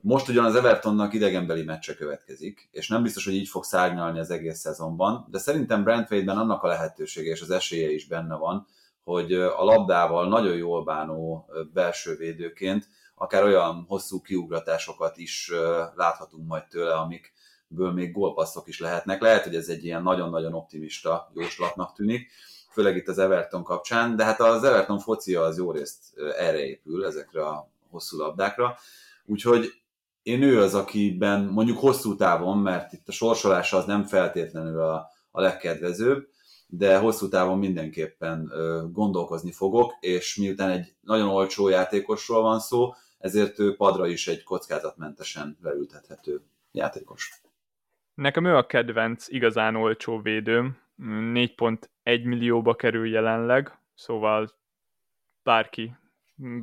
Most 0.00 0.28
ugyan 0.28 0.44
az 0.44 0.54
Evertonnak 0.54 1.14
idegenbeli 1.14 1.62
meccse 1.62 1.94
következik, 1.94 2.68
és 2.72 2.88
nem 2.88 3.02
biztos, 3.02 3.24
hogy 3.24 3.34
így 3.34 3.48
fog 3.48 3.64
szárnyalni 3.64 4.18
az 4.18 4.30
egész 4.30 4.58
szezonban, 4.58 5.26
de 5.30 5.38
szerintem 5.38 5.84
Brandwaite-ben 5.84 6.38
annak 6.38 6.62
a 6.62 6.66
lehetősége 6.66 7.30
és 7.30 7.40
az 7.40 7.50
esélye 7.50 7.90
is 7.90 8.06
benne 8.06 8.36
van, 8.36 8.66
hogy 9.04 9.32
a 9.32 9.64
labdával 9.64 10.28
nagyon 10.28 10.56
jól 10.56 10.84
bánó 10.84 11.50
belső 11.72 12.16
védőként 12.16 12.88
akár 13.14 13.42
olyan 13.42 13.84
hosszú 13.88 14.20
kiugratásokat 14.20 15.16
is 15.16 15.52
láthatunk 15.94 16.46
majd 16.46 16.66
tőle, 16.66 16.94
amikből 16.94 17.92
még 17.92 18.12
gólpasszok 18.12 18.68
is 18.68 18.80
lehetnek. 18.80 19.20
Lehet, 19.20 19.42
hogy 19.42 19.54
ez 19.54 19.68
egy 19.68 19.84
ilyen 19.84 20.02
nagyon-nagyon 20.02 20.54
optimista 20.54 21.30
jóslatnak 21.34 21.94
tűnik, 21.94 22.30
főleg 22.72 22.96
itt 22.96 23.08
az 23.08 23.18
Everton 23.18 23.62
kapcsán, 23.62 24.16
de 24.16 24.24
hát 24.24 24.40
az 24.40 24.64
Everton 24.64 24.98
focia 24.98 25.42
az 25.42 25.58
jó 25.58 25.72
részt 25.72 26.18
erre 26.38 26.66
épül, 26.66 27.06
ezekre 27.06 27.46
a 27.46 27.68
hosszú 27.90 28.18
labdákra, 28.18 28.76
úgyhogy 29.24 29.72
én 30.22 30.42
ő 30.42 30.60
az, 30.62 30.74
akiben 30.74 31.44
mondjuk 31.44 31.78
hosszú 31.78 32.16
távon, 32.16 32.58
mert 32.58 32.92
itt 32.92 33.08
a 33.08 33.12
sorsolása 33.12 33.76
az 33.76 33.84
nem 33.84 34.04
feltétlenül 34.04 34.80
a, 34.80 35.06
a 35.30 35.40
legkedvezőbb, 35.40 36.28
de 36.66 36.98
hosszú 36.98 37.28
távon 37.28 37.58
mindenképpen 37.58 38.48
ö, 38.52 38.82
gondolkozni 38.92 39.52
fogok, 39.52 39.92
és 40.00 40.36
miután 40.36 40.70
egy 40.70 40.94
nagyon 41.00 41.28
olcsó 41.28 41.68
játékosról 41.68 42.42
van 42.42 42.60
szó, 42.60 42.92
ezért 43.18 43.58
ő 43.58 43.76
padra 43.76 44.06
is 44.06 44.28
egy 44.28 44.42
kockázatmentesen 44.42 45.58
leültethető 45.62 46.40
játékos. 46.72 47.40
Nekem 48.14 48.44
ő 48.44 48.56
a 48.56 48.66
kedvenc 48.66 49.28
igazán 49.28 49.76
olcsó 49.76 50.20
védőm, 50.20 50.76
4.1 50.98 52.24
millióba 52.24 52.74
kerül 52.74 53.08
jelenleg, 53.08 53.78
szóval 53.94 54.52
bárki 55.42 55.96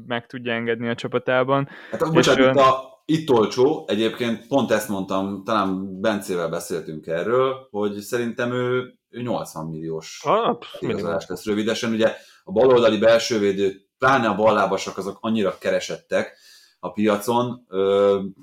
meg 0.08 0.26
tudja 0.26 0.54
engedni 0.54 0.90
a 0.90 0.96
csapatában. 0.96 1.68
Hát 1.92 2.02
és 2.02 2.10
bocsánat, 2.10 2.56
itt, 2.56 2.62
a, 2.62 3.02
itt 3.06 3.30
olcsó, 3.30 3.86
egyébként 3.88 4.48
pont 4.48 4.72
ezt 4.72 4.90
mondtam, 4.90 5.44
talán 5.44 6.00
Bencével 6.02 6.50
beszéltünk 6.50 7.08
erről, 7.08 7.68
hogy 7.72 8.00
szerintem 8.00 8.52
ő, 8.52 8.94
ő 9.10 9.22
80 9.22 9.66
milliós 9.66 10.22
ah, 10.24 10.58
igazolás 10.80 11.28
lesz 11.28 11.46
rövidesen. 11.46 11.92
Ugye 11.92 12.16
a 12.44 12.52
baloldali 12.52 12.98
belsővédő, 12.98 13.90
pláne 13.98 14.28
a 14.28 14.36
ballábasak 14.36 14.98
azok 14.98 15.18
annyira 15.22 15.58
keresettek 15.58 16.38
a 16.80 16.92
piacon, 16.92 17.66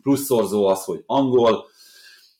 plusz 0.02 0.24
szorzó 0.24 0.66
az, 0.66 0.84
hogy 0.84 1.02
angol, 1.06 1.66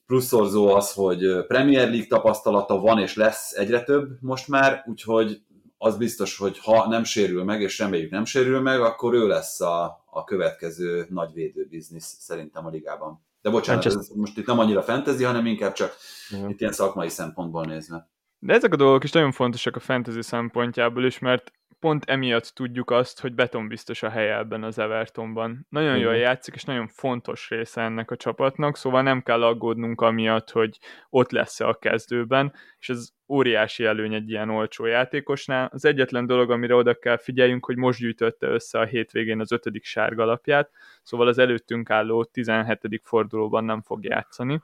pluszszorzó 0.06 0.74
az, 0.74 0.92
hogy 0.92 1.46
Premier 1.46 1.88
League 1.88 2.06
tapasztalata 2.06 2.78
van 2.78 2.98
és 2.98 3.14
lesz 3.14 3.52
egyre 3.52 3.82
több 3.82 4.08
most 4.20 4.48
már, 4.48 4.84
úgyhogy 4.86 5.40
az 5.78 5.96
biztos, 5.96 6.36
hogy 6.36 6.58
ha 6.58 6.88
nem 6.88 7.04
sérül 7.04 7.44
meg, 7.44 7.60
és 7.60 7.78
reméljük 7.78 8.10
nem 8.10 8.24
sérül 8.24 8.60
meg, 8.60 8.80
akkor 8.80 9.14
ő 9.14 9.26
lesz 9.26 9.60
a, 9.60 10.04
a 10.10 10.24
következő 10.24 11.06
nagy 11.10 11.32
védő 11.32 11.66
biznisz 11.70 12.16
szerintem 12.18 12.66
a 12.66 12.70
ligában. 12.70 13.24
De 13.42 13.50
bocsánat, 13.50 13.86
ez 13.86 14.08
most 14.14 14.38
itt 14.38 14.46
nem 14.46 14.58
annyira 14.58 14.82
fantasy, 14.82 15.22
hanem 15.24 15.46
inkább 15.46 15.72
csak 15.72 15.96
Igen. 16.30 16.50
itt 16.50 16.60
ilyen 16.60 16.72
szakmai 16.72 17.08
szempontból 17.08 17.64
nézve. 17.64 18.08
De 18.38 18.54
ezek 18.54 18.72
a 18.72 18.76
dolgok 18.76 19.04
is 19.04 19.12
nagyon 19.12 19.32
fontosak 19.32 19.76
a 19.76 19.80
fantasy 19.80 20.22
szempontjából 20.22 21.04
is, 21.04 21.18
mert 21.18 21.52
pont 21.80 22.04
emiatt 22.04 22.44
tudjuk 22.54 22.90
azt, 22.90 23.20
hogy 23.20 23.34
beton 23.34 23.68
biztos 23.68 24.02
a 24.02 24.10
helye 24.10 24.36
ebben 24.36 24.62
az 24.62 24.78
Evertonban. 24.78 25.66
Nagyon 25.68 25.98
jól 25.98 26.16
játszik, 26.16 26.54
és 26.54 26.64
nagyon 26.64 26.86
fontos 26.88 27.48
része 27.50 27.82
ennek 27.82 28.10
a 28.10 28.16
csapatnak, 28.16 28.76
szóval 28.76 29.02
nem 29.02 29.22
kell 29.22 29.42
aggódnunk 29.42 30.00
amiatt, 30.00 30.50
hogy 30.50 30.78
ott 31.10 31.30
lesz-e 31.30 31.68
a 31.68 31.74
kezdőben, 31.74 32.52
és 32.78 32.88
ez 32.88 33.08
óriási 33.28 33.84
előny 33.84 34.14
egy 34.14 34.30
ilyen 34.30 34.50
olcsó 34.50 34.84
játékosnál. 34.84 35.68
Az 35.72 35.84
egyetlen 35.84 36.26
dolog, 36.26 36.50
amire 36.50 36.74
oda 36.74 36.94
kell 36.94 37.16
figyeljünk, 37.16 37.64
hogy 37.64 37.76
most 37.76 37.98
gyűjtötte 37.98 38.46
össze 38.46 38.78
a 38.78 38.84
hétvégén 38.84 39.40
az 39.40 39.52
ötödik 39.52 39.84
sárgalapját, 39.84 40.70
szóval 41.02 41.26
az 41.26 41.38
előttünk 41.38 41.90
álló 41.90 42.24
17. 42.24 43.00
fordulóban 43.02 43.64
nem 43.64 43.82
fog 43.82 44.04
játszani 44.04 44.60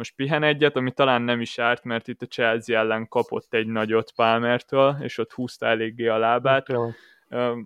most 0.00 0.14
pihen 0.16 0.42
egyet, 0.42 0.76
ami 0.76 0.92
talán 0.92 1.22
nem 1.22 1.40
is 1.40 1.58
árt, 1.58 1.84
mert 1.84 2.08
itt 2.08 2.22
a 2.22 2.26
Chelsea 2.26 2.78
ellen 2.78 3.08
kapott 3.08 3.54
egy 3.54 3.66
nagyot 3.66 4.12
Palmertől, 4.12 4.96
és 5.00 5.18
ott 5.18 5.32
húzta 5.32 5.66
eléggé 5.66 6.06
a 6.06 6.18
lábát. 6.18 6.66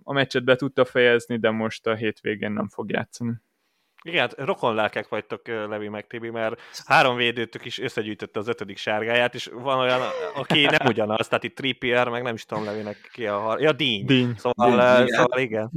A 0.03 0.13
meccset 0.13 0.43
be 0.43 0.55
tudta 0.55 0.85
fejezni, 0.85 1.37
de 1.37 1.49
most 1.49 1.87
a 1.87 1.95
hétvégén 1.95 2.51
nem 2.51 2.67
fog 2.67 2.91
játszani. 2.91 3.33
Igen, 4.03 4.19
hát 4.19 4.33
rokonlelkek 4.37 5.07
vagytok, 5.07 5.47
Levi 5.47 5.87
meg 5.87 6.07
Tibi, 6.07 6.29
mert 6.29 6.61
három 6.85 7.15
védőtök 7.15 7.65
is 7.65 7.79
összegyűjtötte 7.79 8.39
az 8.39 8.47
ötödik 8.47 8.77
sárgáját, 8.77 9.33
és 9.33 9.49
van 9.53 9.79
olyan, 9.79 10.01
aki 10.35 10.65
nem 10.65 10.87
ugyanaz, 10.87 11.27
tehát 11.27 11.43
itt 11.43 11.55
Trippier, 11.55 12.09
meg 12.09 12.23
nem 12.23 12.33
is 12.33 12.45
tudom 12.45 12.65
Levinek 12.65 13.09
ki 13.13 13.27
a 13.27 13.39
har... 13.39 13.61
Ja, 13.61 13.71
Díny. 13.71 14.05
Díny. 14.05 14.33
Szóval, 14.37 14.97
Díny, 14.97 15.07
szóval 15.07 15.39
igen. 15.39 15.71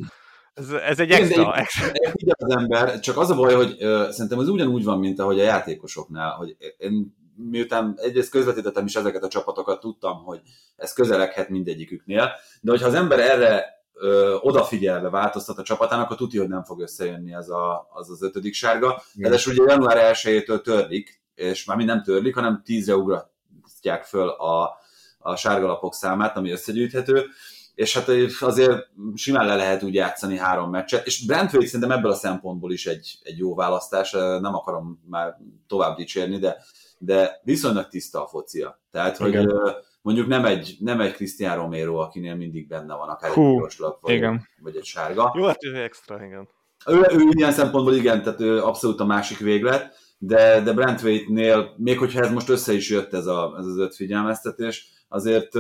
Ez, 0.59 0.71
ez 0.71 0.99
egy 0.99 1.11
extra. 1.11 1.43
De 1.43 1.53
extra. 1.53 1.91
az 2.39 2.57
ember, 2.57 3.01
csak 3.01 3.19
az 3.19 3.31
a 3.31 3.35
baj, 3.35 3.55
hogy 3.55 3.77
uh, 3.81 4.09
szerintem 4.09 4.41
ez 4.41 4.49
ugyanúgy 4.49 4.85
van, 4.85 4.99
mint 4.99 5.21
ahogy 5.21 5.41
a 5.41 5.45
játékosoknál, 5.45 6.31
hogy 6.31 6.57
én 6.79 7.17
miután 7.51 7.95
egyrészt 7.97 8.31
közvetítettem 8.31 8.85
is 8.85 8.97
ezeket 8.97 9.23
a 9.23 9.29
csapatokat, 9.29 9.81
tudtam, 9.81 10.25
hogy 10.25 10.41
ez 10.77 10.93
közeleghet 10.93 11.49
mindegyiküknél, 11.49 12.31
de 12.61 12.71
hogyha 12.71 12.87
az 12.87 12.95
ember 12.95 13.21
erre 13.21 13.65
ö, 13.93 14.37
odafigyelve 14.41 15.11
változtat 15.11 15.59
a 15.59 15.63
csapatának, 15.63 16.05
akkor 16.05 16.17
tudja, 16.17 16.41
hogy 16.41 16.49
nem 16.49 16.65
fog 16.65 16.81
összejönni 16.81 17.35
ez 17.35 17.49
a, 17.49 17.89
az, 17.93 18.11
az 18.11 18.23
ötödik 18.23 18.55
sárga. 18.55 19.03
Ez 19.19 19.47
ugye 19.47 19.63
január 19.67 20.15
1-től 20.15 20.61
törlik, 20.61 21.23
és 21.35 21.65
már 21.65 21.77
mi 21.77 21.85
nem 21.85 22.03
törlik, 22.03 22.35
hanem 22.35 22.63
tízre 22.65 22.97
ugratják 22.97 24.05
föl 24.05 24.29
a, 24.29 24.79
a 25.19 25.37
sárgalapok 25.37 25.95
számát, 25.95 26.37
ami 26.37 26.51
összegyűjthető 26.51 27.27
és 27.79 27.95
hát 27.95 28.09
azért 28.41 28.89
simán 29.15 29.47
le 29.47 29.57
lehet 29.57 29.83
úgy 29.83 29.95
játszani 29.95 30.37
három 30.37 30.71
meccset, 30.71 31.07
és 31.07 31.27
Brentford 31.27 31.67
szerintem 31.67 31.99
ebből 31.99 32.11
a 32.11 32.15
szempontból 32.15 32.73
is 32.73 32.87
egy, 32.87 33.19
egy 33.23 33.39
jó 33.39 33.55
választás, 33.55 34.11
nem 34.41 34.55
akarom 34.55 35.03
már 35.09 35.37
tovább 35.67 35.97
dicsérni, 35.97 36.39
de, 36.39 36.57
de 36.99 37.41
viszonylag 37.43 37.89
tiszta 37.89 38.25
a 38.25 38.27
focia. 38.27 38.81
Tehát, 38.91 39.21
igen. 39.21 39.51
hogy 39.51 39.75
mondjuk 40.03 40.27
nem 40.27 40.45
egy, 40.45 40.77
nem 40.81 41.01
egy 41.01 41.13
Cristian 41.13 41.57
Romero, 41.57 41.97
akinél 41.97 42.35
mindig 42.35 42.69
benne 42.69 42.95
van 42.95 43.09
akár 43.09 43.31
Hú, 43.31 43.43
egy 43.43 43.55
piros 43.55 43.79
vagy, 43.79 44.15
igen. 44.15 44.49
vagy 44.63 44.77
egy 44.77 44.85
sárga. 44.85 45.33
Jó, 45.37 45.45
hát 45.45 45.65
ő 45.65 45.83
extra, 45.83 46.25
igen. 46.25 46.49
Ő, 46.87 47.07
ő 47.11 47.29
ilyen 47.31 47.53
szempontból 47.53 47.95
igen, 47.95 48.23
tehát 48.23 48.41
ő 48.41 48.63
abszolút 48.63 49.01
a 49.01 49.05
másik 49.05 49.39
véglet, 49.39 49.97
de, 50.19 50.61
de 50.61 50.73
Brentwaite-nél, 50.73 51.75
még 51.77 51.99
hogyha 51.99 52.21
ez 52.21 52.31
most 52.31 52.49
össze 52.49 52.73
is 52.73 52.91
jött 52.91 53.13
ez, 53.13 53.27
a, 53.27 53.55
ez 53.59 53.65
az 53.65 53.79
öt 53.79 53.95
figyelmeztetés, 53.95 54.89
azért 55.09 55.55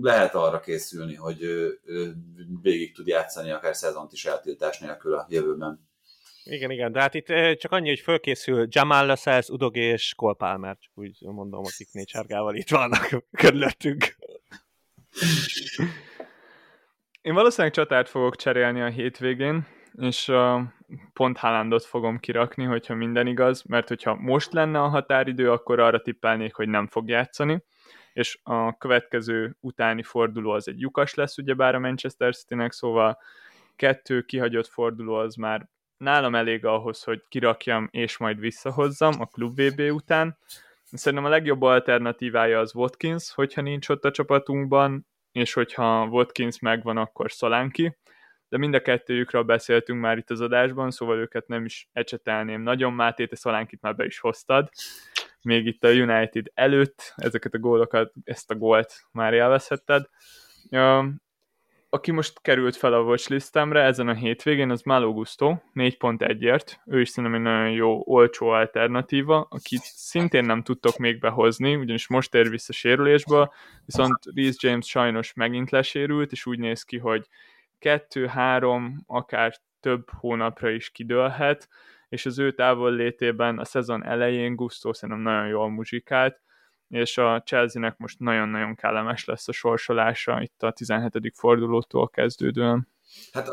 lehet 0.00 0.34
arra 0.34 0.60
készülni, 0.60 1.14
hogy 1.14 1.38
végig 2.62 2.94
tud 2.94 3.06
játszani 3.06 3.50
akár 3.50 3.76
szezont 3.76 4.12
is 4.12 4.24
eltiltás 4.24 4.78
nélkül 4.78 5.14
a 5.14 5.26
jövőben. 5.28 5.86
Igen, 6.44 6.70
igen, 6.70 6.92
de 6.92 7.00
hát 7.00 7.14
itt 7.14 7.26
csak 7.58 7.72
annyi, 7.72 7.88
hogy 7.88 8.00
fölkészül 8.00 8.66
Jamal 8.70 9.06
Lascelles, 9.06 9.48
Udog 9.48 9.76
és 9.76 10.14
Cole 10.16 10.34
Palmer, 10.34 10.76
csak 10.78 10.92
úgy 10.94 11.16
mondom, 11.20 11.64
akik 11.64 11.88
négy 11.92 12.08
sárgával 12.08 12.54
itt 12.54 12.70
vannak 12.70 13.24
körülöttünk. 13.42 14.16
Én 17.20 17.34
valószínűleg 17.34 17.72
csatát 17.72 18.08
fogok 18.08 18.36
cserélni 18.36 18.80
a 18.80 18.88
hétvégén, 18.88 19.66
és 19.92 20.32
pont 21.12 21.38
Haalandot 21.38 21.84
fogom 21.84 22.18
kirakni, 22.18 22.64
hogyha 22.64 22.94
minden 22.94 23.26
igaz, 23.26 23.62
mert 23.62 23.88
hogyha 23.88 24.14
most 24.14 24.52
lenne 24.52 24.80
a 24.80 24.88
határidő, 24.88 25.50
akkor 25.50 25.80
arra 25.80 26.02
tippelnék, 26.02 26.54
hogy 26.54 26.68
nem 26.68 26.86
fog 26.86 27.08
játszani 27.08 27.62
és 28.18 28.38
a 28.42 28.76
következő 28.76 29.56
utáni 29.60 30.02
forduló 30.02 30.50
az 30.50 30.68
egy 30.68 30.80
lyukas 30.80 31.14
lesz, 31.14 31.38
ugyebár 31.38 31.74
a 31.74 31.78
Manchester 31.78 32.34
City-nek, 32.34 32.72
szóval 32.72 33.18
kettő 33.76 34.22
kihagyott 34.22 34.66
forduló 34.66 35.14
az 35.14 35.34
már 35.34 35.68
nálam 35.96 36.34
elég 36.34 36.64
ahhoz, 36.64 37.02
hogy 37.02 37.22
kirakjam 37.28 37.88
és 37.90 38.16
majd 38.16 38.38
visszahozzam 38.38 39.20
a 39.20 39.26
Klub 39.26 39.60
VB 39.60 39.80
után. 39.80 40.38
Szerintem 40.84 41.26
a 41.26 41.30
legjobb 41.32 41.62
alternatívája 41.62 42.58
az 42.58 42.74
Watkins, 42.74 43.32
hogyha 43.34 43.60
nincs 43.60 43.88
ott 43.88 44.04
a 44.04 44.10
csapatunkban, 44.10 45.06
és 45.32 45.52
hogyha 45.52 46.06
Watkins 46.10 46.58
megvan, 46.58 46.96
akkor 46.96 47.32
Szolánki, 47.32 47.96
de 48.48 48.58
mind 48.58 48.74
a 48.74 48.82
kettőjükről 48.82 49.42
beszéltünk 49.42 50.00
már 50.00 50.18
itt 50.18 50.30
az 50.30 50.40
adásban, 50.40 50.90
szóval 50.90 51.18
őket 51.18 51.48
nem 51.48 51.64
is 51.64 51.88
ecsetelném 51.92 52.60
nagyon. 52.60 52.92
Máté, 52.92 53.26
te 53.26 53.36
Szolánkit 53.36 53.80
már 53.80 53.94
be 53.94 54.04
is 54.04 54.18
hoztad, 54.18 54.70
még 55.42 55.66
itt 55.66 55.84
a 55.84 55.88
United 55.88 56.46
előtt 56.54 57.12
ezeket 57.16 57.54
a 57.54 57.58
gólokat, 57.58 58.12
ezt 58.24 58.50
a 58.50 58.54
gólt 58.54 59.06
már 59.12 59.34
élvezhetted. 59.34 60.08
Aki 61.90 62.10
most 62.10 62.40
került 62.40 62.76
fel 62.76 62.92
a 62.92 63.00
watchlistemre 63.00 63.82
ezen 63.82 64.08
a 64.08 64.14
hétvégén, 64.14 64.70
az 64.70 64.82
Malo 64.82 65.12
Gusto, 65.12 65.56
4.1-ért. 65.74 66.80
Ő 66.86 67.00
is 67.00 67.08
szerintem 67.08 67.38
egy 67.38 67.52
nagyon 67.52 67.70
jó, 67.70 68.02
olcsó 68.04 68.48
alternatíva, 68.48 69.46
akit 69.50 69.80
szintén 69.82 70.44
nem 70.44 70.62
tudtok 70.62 70.96
még 70.96 71.20
behozni, 71.20 71.76
ugyanis 71.76 72.08
most 72.08 72.34
ér 72.34 72.50
vissza 72.50 72.72
sérülésből, 72.72 73.52
viszont 73.84 74.18
Reece 74.34 74.68
James 74.68 74.86
sajnos 74.86 75.32
megint 75.32 75.70
lesérült, 75.70 76.32
és 76.32 76.46
úgy 76.46 76.58
néz 76.58 76.82
ki, 76.82 76.98
hogy 76.98 77.26
kettő-három, 77.78 79.02
akár 79.06 79.54
több 79.80 80.10
hónapra 80.10 80.70
is 80.70 80.90
kidőlhet, 80.90 81.68
és 82.08 82.26
az 82.26 82.38
ő 82.38 82.52
távol 82.52 82.92
létében 82.92 83.58
a 83.58 83.64
szezon 83.64 84.04
elején 84.04 84.56
Gusto 84.56 84.92
szerintem 84.92 85.24
nagyon 85.24 85.46
jól 85.46 85.70
muzsikált, 85.70 86.40
és 86.88 87.18
a 87.18 87.42
Chelsea-nek 87.42 87.96
most 87.96 88.18
nagyon-nagyon 88.18 88.74
kellemes 88.74 89.24
lesz 89.24 89.48
a 89.48 89.52
sorsolása 89.52 90.42
itt 90.42 90.62
a 90.62 90.72
17. 90.72 91.32
fordulótól 91.34 92.08
kezdődően. 92.08 92.88
Hát 93.32 93.48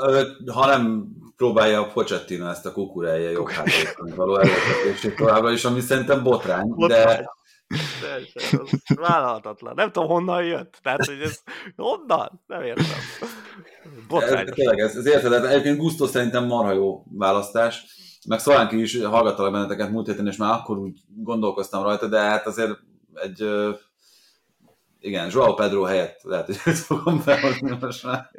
ha 0.54 0.66
nem 0.66 1.08
próbálja 1.36 1.82
a 1.82 1.92
Pochettino 1.92 2.50
ezt 2.50 2.66
a 2.66 2.72
kukurája 2.72 3.30
jobb 3.30 3.50
való 4.16 4.38
előzetését 4.38 5.16
továbbra 5.16 5.52
is, 5.52 5.66
ami 5.66 5.80
szerintem 5.80 6.24
botrány, 6.24 6.68
botrány. 6.68 7.26
de 8.02 8.24
vállalhatatlan. 8.96 9.74
Nem 9.76 9.92
tudom, 9.92 10.10
honnan 10.10 10.44
jött. 10.44 10.80
Tehát, 10.82 11.06
hogy 11.06 11.22
ez 11.22 11.42
honnan? 11.76 12.44
Nem 12.46 12.64
értem. 12.64 13.00
Botrány. 14.08 14.46
Tényleg, 14.46 14.80
ez, 14.80 14.96
ez 14.96 15.06
érted, 15.06 15.46
egyébként 15.46 15.78
Gusto 15.78 16.08
szerintem 16.08 16.46
marha 16.46 16.72
jó 16.72 17.04
választás 17.12 17.86
meg 18.28 18.39
Szolánki 18.39 18.82
is 18.82 19.04
hallgattalak 19.04 19.52
benneteket 19.52 19.91
múlt 19.91 20.08
héten, 20.08 20.28
és 20.28 20.38
már 20.38 20.54
akkor 20.54 20.78
úgy 20.78 21.00
gondolkoztam 21.15 21.84
rajta, 21.84 22.08
de 22.08 22.20
hát 22.20 22.46
azért 22.48 22.80
egy 23.13 23.50
igen, 25.00 25.30
Joao 25.32 25.54
Pedro 25.54 25.84
helyett 25.84 26.22
lehet, 26.24 26.46
hogy 26.46 26.58
ezt 26.65 26.86
fogom 26.96 27.22
behozni 27.26 27.78
most 27.80 28.04
már. 28.04 28.32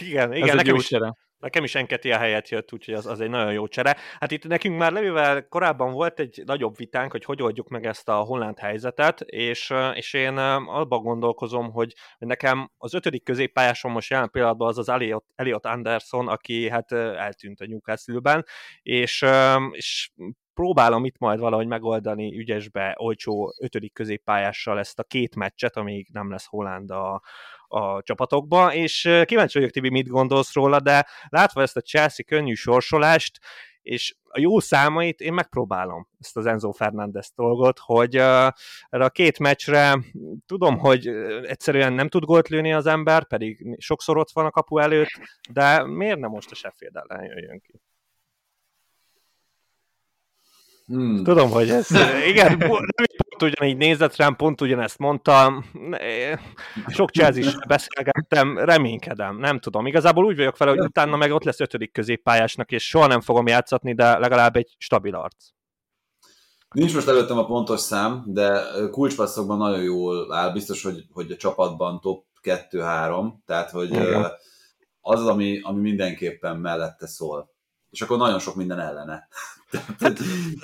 Igen, 0.00 0.32
igen, 0.32 0.48
Ez 0.48 0.54
nekem 0.54 0.74
is, 0.74 0.86
csere. 0.86 1.16
Nekem 1.44 1.64
is 1.64 1.74
Enketi 1.74 2.12
a 2.12 2.18
helyet 2.18 2.48
jött, 2.48 2.72
úgyhogy 2.72 2.94
az, 2.94 3.06
az 3.06 3.20
egy 3.20 3.30
nagyon 3.30 3.52
jó 3.52 3.66
csere. 3.68 3.96
Hát 4.18 4.30
itt 4.30 4.46
nekünk 4.46 4.78
már 4.78 4.92
Levivel 4.92 5.48
korábban 5.48 5.92
volt 5.92 6.20
egy 6.20 6.42
nagyobb 6.46 6.76
vitánk, 6.76 7.10
hogy 7.10 7.24
hogy 7.24 7.42
oldjuk 7.42 7.68
meg 7.68 7.86
ezt 7.86 8.08
a 8.08 8.14
holland 8.14 8.58
helyzetet, 8.58 9.20
és, 9.20 9.72
és 9.94 10.12
én 10.12 10.36
abban 10.36 11.02
gondolkozom, 11.02 11.72
hogy 11.72 11.94
nekem 12.18 12.70
az 12.78 12.94
ötödik 12.94 13.24
középpályásom 13.24 13.92
most 13.92 14.10
jelen 14.10 14.30
pillanatban 14.30 14.68
az 14.68 14.78
az 14.78 14.88
Elliot, 14.88 15.24
Elliot 15.34 15.66
Anderson, 15.66 16.28
aki 16.28 16.70
hát 16.70 16.92
eltűnt 16.92 17.60
a 17.60 17.66
Newcastle-ben, 17.66 18.44
és, 18.82 19.24
és 19.70 20.10
próbálom 20.54 21.04
itt 21.04 21.18
majd 21.18 21.38
valahogy 21.38 21.66
megoldani 21.66 22.38
ügyesbe, 22.38 22.94
olcsó 22.98 23.54
ötödik 23.60 23.92
középpályással 23.92 24.78
ezt 24.78 24.98
a 24.98 25.04
két 25.04 25.34
meccset, 25.34 25.76
amíg 25.76 26.08
nem 26.12 26.30
lesz 26.30 26.46
Holland 26.46 26.90
a, 26.90 27.22
a 27.74 28.02
csapatokba, 28.02 28.74
és 28.74 29.10
kíváncsi 29.24 29.58
vagyok, 29.58 29.70
Tibi, 29.70 29.90
mit 29.90 30.08
gondolsz 30.08 30.52
róla, 30.52 30.80
de 30.80 31.06
látva 31.28 31.62
ezt 31.62 31.76
a 31.76 31.80
Chelsea 31.80 32.24
könnyű 32.24 32.54
sorsolást, 32.54 33.38
és 33.82 34.14
a 34.24 34.40
jó 34.40 34.60
számait 34.60 35.20
én 35.20 35.32
megpróbálom 35.32 36.08
ezt 36.20 36.36
az 36.36 36.46
Enzo 36.46 36.72
Fernández 36.72 37.32
dolgot, 37.36 37.78
hogy 37.78 38.16
uh, 38.16 38.48
erre 38.88 39.04
a 39.04 39.10
két 39.10 39.38
meccsre 39.38 39.98
tudom, 40.46 40.78
hogy 40.78 41.06
egyszerűen 41.42 41.92
nem 41.92 42.08
tud 42.08 42.24
gólt 42.24 42.48
lőni 42.48 42.72
az 42.72 42.86
ember, 42.86 43.26
pedig 43.26 43.76
sokszor 43.78 44.18
ott 44.18 44.30
van 44.32 44.46
a 44.46 44.50
kapu 44.50 44.78
előtt, 44.78 45.20
de 45.50 45.84
miért 45.86 46.18
nem 46.18 46.30
most 46.30 46.50
a 46.50 46.54
Sheffield 46.54 46.96
ellen 46.96 47.24
jöjjön 47.24 47.60
ki? 47.60 47.80
Hmm. 50.86 51.24
Tudom, 51.24 51.50
hogy 51.50 51.70
ez, 51.70 51.90
igen, 52.32 52.58
pont 52.58 52.86
ugyanígy 53.42 53.76
nézett 53.76 54.16
rám, 54.16 54.36
pont 54.36 54.60
ugyanezt 54.60 54.98
mondtam, 54.98 55.70
sok 56.86 57.10
is 57.16 57.56
beszélgettem, 57.66 58.58
reménykedem, 58.58 59.36
nem 59.36 59.58
tudom. 59.58 59.86
Igazából 59.86 60.24
úgy 60.24 60.36
vagyok 60.36 60.56
vele, 60.56 60.70
hogy 60.70 60.80
utána 60.80 61.16
meg 61.16 61.32
ott 61.32 61.44
lesz 61.44 61.60
ötödik 61.60 61.92
középpályásnak, 61.92 62.72
és 62.72 62.88
soha 62.88 63.06
nem 63.06 63.20
fogom 63.20 63.46
játszatni, 63.46 63.94
de 63.94 64.18
legalább 64.18 64.56
egy 64.56 64.74
stabil 64.78 65.14
arc. 65.14 65.48
Nincs 66.70 66.94
most 66.94 67.08
előttem 67.08 67.38
a 67.38 67.46
pontos 67.46 67.80
szám, 67.80 68.22
de 68.26 68.62
kulcspasszokban 68.90 69.58
nagyon 69.58 69.82
jól 69.82 70.34
áll, 70.34 70.52
biztos, 70.52 70.82
hogy, 70.82 71.04
hogy 71.12 71.30
a 71.30 71.36
csapatban 71.36 72.00
top 72.00 72.24
2-3, 72.42 73.32
tehát 73.46 73.70
hogy 73.70 73.90
Igen. 73.90 74.22
az 75.00 75.20
az, 75.20 75.26
ami, 75.26 75.60
ami 75.62 75.80
mindenképpen 75.80 76.56
mellette 76.56 77.06
szól. 77.06 77.53
És 77.94 78.02
akkor 78.02 78.18
nagyon 78.18 78.38
sok 78.38 78.54
minden 78.54 78.80
ellene. 78.80 79.28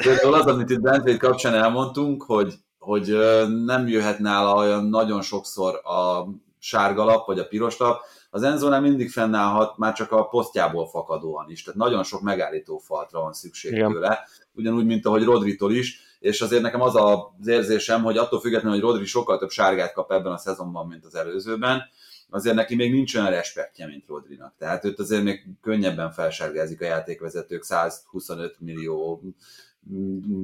Például 0.05 0.35
az, 0.35 0.47
amit 0.47 0.71
itt 0.71 0.81
Bentley 0.81 1.17
kapcsán 1.17 1.55
elmondtunk, 1.55 2.23
hogy, 2.23 2.55
hogy 2.79 3.17
nem 3.65 3.89
jöhet 3.89 4.19
nála 4.19 4.55
olyan 4.55 4.85
nagyon 4.85 5.23
sokszor 5.23 5.75
a 5.75 6.27
sárga 6.59 7.05
lap, 7.05 7.27
vagy 7.27 7.39
a 7.39 7.47
piros 7.47 7.77
lap, 7.77 8.01
az 8.31 8.43
Enzónál 8.43 8.81
mindig 8.81 9.11
fennállhat, 9.11 9.79
már 9.79 9.93
csak 9.93 10.13
a 10.13 10.25
posztjából 10.25 10.89
fakadóan 10.89 11.51
is, 11.51 11.63
tehát 11.63 11.79
nagyon 11.79 12.03
sok 12.03 12.21
megállító 12.21 12.79
faltra 12.79 13.21
van 13.21 13.33
szükség 13.33 13.73
Igen. 13.73 13.93
tőle, 13.93 14.29
ugyanúgy, 14.53 14.87
mint 14.87 15.07
ahogy 15.07 15.25
Rodritól 15.25 15.73
is, 15.73 16.01
és 16.21 16.41
azért 16.41 16.63
nekem 16.63 16.81
az 16.81 16.97
az 16.97 17.47
érzésem, 17.47 18.03
hogy 18.03 18.17
attól 18.17 18.41
függetlenül, 18.41 18.79
hogy 18.79 18.89
Rodri 18.89 19.05
sokkal 19.05 19.39
több 19.39 19.51
sárgát 19.51 19.93
kap 19.93 20.13
ebben 20.13 20.33
a 20.33 20.39
szezonban, 20.39 20.87
mint 20.87 21.05
az 21.05 21.15
előzőben, 21.15 21.83
azért 22.31 22.55
neki 22.55 22.75
még 22.75 22.93
nincs 22.93 23.15
olyan 23.15 23.31
respektje, 23.31 23.87
mint 23.87 24.05
Rodrinak. 24.07 24.55
Tehát 24.59 24.85
őt 24.85 24.99
azért 24.99 25.23
még 25.23 25.47
könnyebben 25.63 26.11
felsárgázik 26.13 26.81
a 26.81 26.85
játékvezetők 26.85 27.63
125 27.63 28.57
millió 28.59 29.23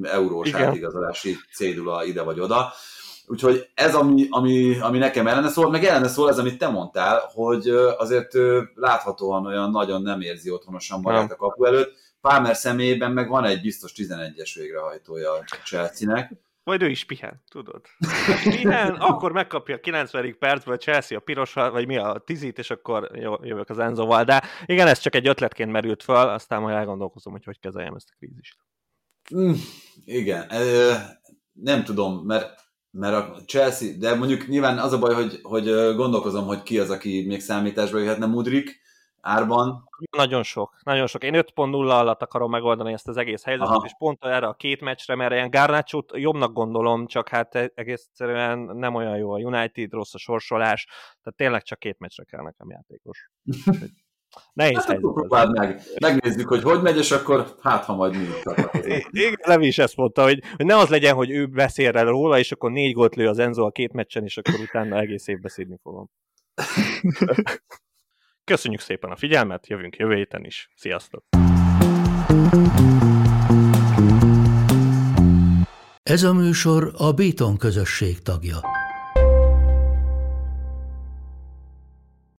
eurós 0.03 0.49
Igen. 0.49 0.63
átigazolási 0.63 1.37
cédula 1.55 2.05
ide 2.05 2.23
vagy 2.23 2.41
oda. 2.41 2.73
Úgyhogy 3.27 3.69
ez, 3.75 3.95
ami, 3.95 4.27
ami, 4.31 4.79
ami 4.81 4.99
nekem 4.99 5.27
ellene 5.27 5.49
szól, 5.49 5.71
meg 5.71 5.85
ellene 5.85 6.09
szól 6.09 6.29
ez, 6.29 6.39
amit 6.39 6.59
te 6.59 6.69
mondtál, 6.69 7.31
hogy 7.35 7.69
azért 7.99 8.33
láthatóan 8.75 9.47
olyan 9.47 9.71
nagyon 9.71 10.03
nem 10.03 10.21
érzi 10.21 10.51
otthonosan 10.51 11.01
magát 11.01 11.33
a 11.33 11.37
kapu 11.37 11.65
előtt. 11.65 11.97
Palmer 12.21 12.57
személyében 12.57 13.13
meg 13.13 13.29
van 13.29 13.45
egy 13.45 13.61
biztos 13.61 13.93
11-es 13.97 14.51
végrehajtója 14.55 15.33
a 15.33 15.45
Chelsea-nek. 15.65 16.33
Majd 16.67 16.83
ő 16.83 16.89
is 16.89 17.05
pihen, 17.05 17.43
tudod. 17.51 17.81
Pihen, 18.43 18.95
akkor 19.11 19.33
megkapja 19.33 19.75
a 19.75 19.81
90. 19.81 20.37
percben 20.39 20.75
a 20.75 20.79
Chelsea 20.79 21.19
a 21.19 21.21
piros, 21.21 21.53
vagy 21.53 21.87
mi 21.87 21.97
a 21.97 22.23
tizit, 22.25 22.59
és 22.59 22.71
akkor 22.71 23.11
jövök 23.43 23.71
az 23.71 23.79
Enzoval. 23.79 24.25
De 24.25 24.43
igen, 24.65 24.87
ez 24.87 24.99
csak 24.99 25.15
egy 25.15 25.29
ötletként 25.29 25.71
merült 25.71 26.03
fel, 26.03 26.29
aztán 26.29 26.61
majd 26.61 26.77
elgondolkozom, 26.77 27.33
hogy 27.33 27.45
hogy 27.45 27.59
kezeljem 27.59 27.95
ezt 27.95 28.09
a 28.11 28.17
krízist. 28.19 28.59
Mm, 29.35 29.53
igen, 30.05 30.47
nem 31.53 31.85
tudom, 31.85 32.25
mert 32.25 32.65
mert 32.91 33.15
a 33.15 33.43
Chelsea, 33.47 33.89
de 33.99 34.15
mondjuk 34.15 34.47
nyilván 34.47 34.79
az 34.79 34.93
a 34.93 34.99
baj, 34.99 35.15
hogy, 35.15 35.41
hogy 35.43 35.65
gondolkozom, 35.97 36.47
hogy 36.47 36.63
ki 36.63 36.79
az, 36.79 36.91
aki 36.91 37.25
még 37.27 37.41
számításba 37.41 37.99
jöhetne 37.99 38.27
Mudrik 38.27 38.81
árban. 39.27 39.89
Nagyon 40.17 40.43
sok, 40.43 40.77
nagyon 40.83 41.07
sok. 41.07 41.25
Én 41.25 41.35
5.0 41.35 41.91
alatt 41.91 42.23
akarom 42.23 42.51
megoldani 42.51 42.93
ezt 42.93 43.09
az 43.09 43.17
egész 43.17 43.45
helyzetet, 43.45 43.75
Aha. 43.75 43.85
és 43.85 43.93
pont 43.99 44.25
erre 44.25 44.47
a 44.47 44.55
két 44.55 44.81
meccsre, 44.81 45.15
mert 45.15 45.33
ilyen 45.33 45.51
garnácsot 45.51 46.13
jobbnak 46.17 46.53
gondolom, 46.53 47.07
csak 47.07 47.29
hát 47.29 47.55
egész 47.55 48.07
egyszerűen 48.09 48.59
nem 48.59 48.95
olyan 48.95 49.17
jó 49.17 49.33
a 49.33 49.39
United, 49.39 49.93
rossz 49.93 50.15
a 50.15 50.19
sorsolás, 50.19 50.85
tehát 51.23 51.37
tényleg 51.37 51.63
csak 51.63 51.79
két 51.79 51.99
meccsre 51.99 52.25
kell 52.25 52.43
nekem 52.43 52.71
játékos. 52.71 53.31
Nehéz 54.53 54.77
hát 54.77 54.87
helyzet. 54.87 55.49
meg. 55.49 55.81
Megnézzük, 56.01 56.49
hogy 56.49 56.63
hogy 56.63 56.83
megy, 56.83 56.97
és 56.97 57.11
akkor 57.11 57.55
hát, 57.63 57.85
ha 57.85 57.95
majd 57.95 58.17
mi 58.17 58.25
Igen, 59.11 59.37
Levi 59.43 59.67
is 59.67 59.79
ezt 59.79 59.97
mondta, 59.97 60.23
hogy, 60.23 60.43
hogy 60.57 60.67
ne 60.67 60.77
az 60.77 60.89
legyen, 60.89 61.15
hogy 61.15 61.31
ő 61.31 61.47
beszél 61.47 61.97
el 61.97 62.05
róla, 62.05 62.39
és 62.39 62.53
akkor 62.53 62.71
négy 62.71 62.93
gólt 62.93 63.15
lő 63.15 63.29
az 63.29 63.39
Enzo 63.39 63.65
a 63.65 63.71
két 63.71 63.93
meccsen, 63.93 64.25
és 64.25 64.37
akkor 64.37 64.61
utána 64.61 64.99
egész 64.99 65.27
év 65.27 65.41
beszélni 65.41 65.79
fogom. 65.83 66.11
Köszönjük 68.47 68.81
szépen 68.81 69.11
a 69.11 69.17
figyelmet, 69.17 69.67
jövünk 69.67 69.97
jövő 69.97 70.15
héten 70.15 70.45
is. 70.45 70.69
Sziasztok! 70.75 71.25
Ez 76.03 76.23
a 76.23 76.33
műsor 76.33 76.93
a 76.97 77.13
Béton 77.13 77.57
közösség 77.57 78.23
tagja. 78.23 78.57